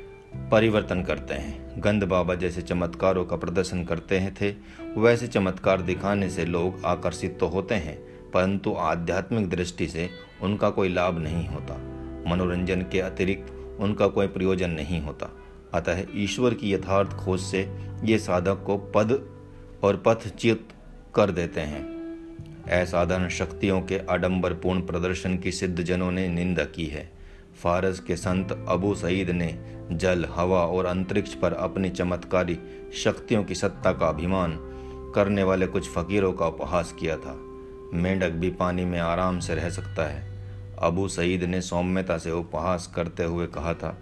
परिवर्तन 0.52 1.04
करते 1.04 1.34
हैं। 1.34 1.82
गंद 1.82 2.04
बाबा 2.04 2.36
जैसे 2.36 2.62
चमत्कारों 2.62 3.26
का 3.26 3.36
प्रदर्शन 3.36 3.84
करते 3.84 4.18
हैं 4.18 4.34
थे, 4.42 4.56
वैसे 4.98 5.28
चमत्कार 5.28 5.82
दिखाने 5.82 6.30
से 6.30 6.46
लोग 6.46 6.82
आकर्षित 6.86 7.40
तो 7.40 7.48
होते 7.48 7.76
हैं, 7.76 7.98
परंतु 8.32 8.74
आध्यात्मिक 8.74 9.50
दृष्टि 9.50 9.88
से 9.88 10.10
उनका 10.42 10.70
कोई 10.70 10.90
लाभ 10.90 11.20
नहीं 11.20 11.48
होता। 11.48 11.78
मनोरंजन 12.28 12.82
के 12.82 13.00
अतिरिक्त 13.00 13.78
उनका 13.80 14.08
कोई 14.08 14.28
प्रयोजन 14.28 14.70
नहीं 14.70 15.02
होता। 15.02 15.30
अतः 15.74 16.04
ईश्वर 16.16 16.54
की 16.54 16.74
यथार्थ 16.74 17.10
खोज 17.10 17.40
से 17.40 17.70
ये 18.04 18.20
साधक 18.20 18.64
को 18.66 18.78
पद 18.78 19.12
और 19.84 19.96
पथ 19.98 20.16
पथच्युत 20.16 20.68
कर 21.16 21.32
देते 21.32 21.62
हैं। 21.62 21.93
असाधारण 22.72 23.30
शक्तियों 23.30 23.82
के 23.82 24.00
आडंबरपूर्ण 24.10 24.82
प्रदर्शन 24.82 25.38
की 25.38 25.52
सिद्ध 25.52 25.84
जनों 25.84 26.12
ने 26.12 26.28
निंदा 26.28 26.64
की 26.66 26.86
है। 26.86 27.12
फारस 27.64 28.00
के 28.00 28.16
संत 28.16 28.66
अबू 28.68 28.94
सईद 28.96 29.30
ने 29.30 29.54
जल, 29.92 30.26
हवा 30.26 30.66
और 30.66 30.86
अंतरिक्ष 30.86 31.34
पर 31.34 31.54
अपनी 31.54 31.90
चमत्कारी 31.90 32.58
शक्तियों 32.94 33.44
की 33.44 33.56
सत्ता 33.56 33.92
का 33.94 34.08
अभिमान 34.08 34.58
करने 35.16 35.44
वाले 35.44 35.68
कुछ 35.68 35.90
फकीरों 35.90 36.34
का 36.34 36.48
उपहास 36.48 36.92
किया 37.00 37.18
था। 37.18 37.34
मेंढक 37.94 38.30
भी 38.30 38.50
पानी 38.50 38.86
में 38.86 39.00
आराम 39.00 39.40
से 39.40 39.56
रह 39.56 39.70
सकता 39.70 40.10
है। 40.10 40.32
अबू 40.80 41.08
सईद 41.08 41.44
ने 41.44 41.62
सौम्यता 41.62 42.18
से 42.18 42.32
उपहास 42.32 42.92
करते 42.96 43.24
हुए 43.24 43.48
कहा 43.48 43.74
था, 43.74 43.98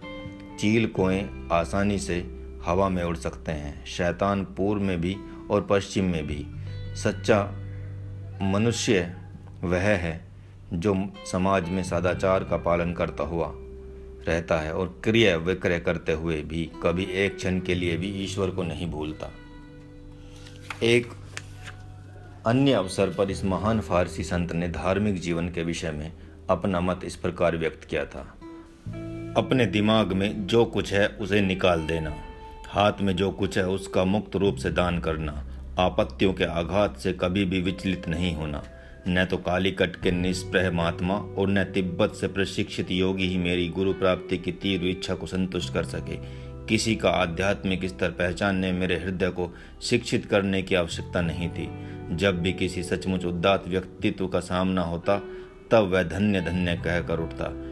चील 0.60 0.88
कोएँ 0.88 1.50
आसानी 1.52 1.98
से 2.00 2.16
हवा 2.66 2.90
में 2.90 3.04
उड़ 3.04 3.16
सकते 3.18 3.52
हैं। 3.52 3.86
शैतान 3.86 4.44
पूर्व 4.44 4.82
में 4.82 5.02
भी 5.02 5.16
और 5.52 5.68
पश्चिम 5.70 6.06
में 6.06 6.28
भी। 6.28 6.46
सच्चा 6.96 7.42
मनुष्य 8.42 9.16
वह 9.64 9.82
है 9.82 10.28
जो 10.74 11.14
समाज 11.32 11.70
में 11.70 11.84
सदाचार 11.84 12.44
का 12.44 12.58
पालन 12.58 12.94
करता 12.94 13.24
हुआ 13.24 13.52
रहता 14.28 14.60
है 14.60 14.74
और 14.74 15.02
क्रिय 15.04 15.38
विक्रय 15.38 15.80
करते 15.80 16.12
हुए 16.12 16.42
भी 16.42 16.72
कभी 16.84 17.04
एक 17.04 17.36
क्षण 17.36 17.60
के 17.60 17.76
लिए 17.76 17.98
भी 17.98 18.08
ईश्वर 18.08 18.50
को 18.50 18.64
नहीं 18.64 18.92
भूलता। 18.92 19.32
एक 20.84 21.08
अन्य 22.46 22.72
अवसर 22.72 23.10
पर 23.10 23.32
इस 23.32 23.44
महान 23.44 23.80
फारसी 23.80 24.24
संत 24.24 24.52
ने 24.52 24.68
धार्मिक 24.68 25.20
जीवन 25.20 25.50
के 25.50 25.64
विषय 25.64 25.92
में 25.92 26.14
अपना 26.50 26.80
मत 26.80 27.00
इस 27.04 27.16
प्रकार 27.16 27.58
व्यक्त 27.58 27.84
किया 27.84 28.06
था। 28.06 28.22
अपने 29.38 29.66
दिमाग 29.66 30.14
में 30.14 30.48
जो 30.48 30.66
कुछ 30.66 30.94
है 30.94 31.08
उसे 31.08 31.42
निकाल 31.42 31.88
देना, 31.88 32.16
हाथ 32.68 32.94
में 33.02 33.16
जो 33.16 33.32
कुछ 33.32 33.58
है 33.58 33.68
उसका 33.68 34.04
मुक्त 34.04 34.36
रूप 34.36 34.56
से 34.56 34.70
दान 34.70 35.00
करना 35.00 35.46
आपत्तियों 35.80 36.34
के 36.34 36.44
आघात 36.44 36.98
से 36.98 37.14
कभी 37.14 37.46
भी 37.46 37.62
विचलित 37.62 38.08
नहीं 38.08 38.36
होना। 38.36 38.64
न 39.08 39.26
तो 39.26 39.38
कालीकट 39.38 39.96
के 39.96 40.12
निष्प्रह 40.12 40.72
महात्मा 40.72 41.16
और 41.16 41.50
न 41.50 41.64
तिब्बत 41.64 42.14
से 42.16 42.28
प्रशिक्षित 42.28 42.92
योगी 42.92 43.28
ही 43.28 43.38
मेरी 43.38 43.68
गुरु 43.70 43.94
प्राप्ति 43.94 44.38
की 44.38 44.52
तीव्र 44.52 44.86
इच्छा 44.86 45.16
को 45.16 45.26
संतुष्ट 45.26 45.74
कर 45.74 45.84
सके। 45.84 46.18
किसी 46.66 46.96
का 46.96 47.10
आध्यात्मिक 47.10 47.86
स्तर 47.86 48.12
पहचानने 48.12 48.72
मेरे 48.72 48.96
हृदय 49.00 49.30
को 49.30 49.56
शिक्षित 49.82 50.26
करने 50.26 50.62
की 50.62 50.76
आवश्यकता 50.76 51.22
नहीं 51.22 51.50
थी। 51.50 51.70
जब 52.16 52.42
भी 52.42 52.54
किसी 52.54 52.84
सचमुच 52.84 53.26
उदात 53.26 53.68
व्यक्तित्व 53.68 54.28
का 54.28 54.40
सामना 54.40 54.82
होता, 54.82 55.18
तब 55.72 55.90
वह 55.90 56.04
धन्य 56.04 56.42
धन्य 56.42 56.76
कहकर 56.76 57.20
उठता। 57.20 57.68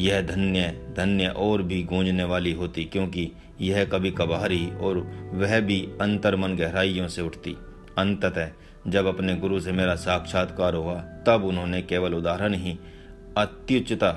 यह 0.00 0.22
धन्य 0.22 0.62
धन्य 0.96 1.26
और 1.26 1.62
भी 1.62 1.82
गूंजने 1.82 2.24
वाली 2.24 2.52
होती 2.52 2.84
क्योंकि 2.84 3.32
यह 3.60 3.84
कभी 3.84 4.10
कभारी 4.10 4.70
और 4.80 4.98
वह 5.34 5.60
भी 5.60 5.88
अंतर्मन 6.00 6.56
गहराइयों 6.56 7.08
से 7.08 7.22
उठती। 7.22 7.56
अंततः 7.98 8.50
जब 8.86 9.06
अपने 9.06 9.34
गुरु 9.34 9.60
से 9.60 9.72
मेरा 9.72 9.94
साक्षात्कार 9.94 10.74
हुआ, 10.74 10.94
तब 11.26 11.44
उन्होंने 11.44 11.82
केवल 11.82 12.14
उदाहरण 12.14 12.54
ही 12.54 12.78
अत्युचता 13.36 14.10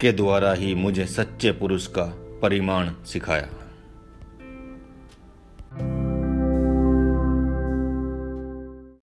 के 0.00 0.12
द्वारा 0.12 0.52
ही 0.52 0.74
मुझे 0.74 1.06
सच्चे 1.06 1.52
पुरुष 1.52 1.86
का 1.86 2.04
परिमाण 2.42 2.90
सिखाया। 3.06 3.48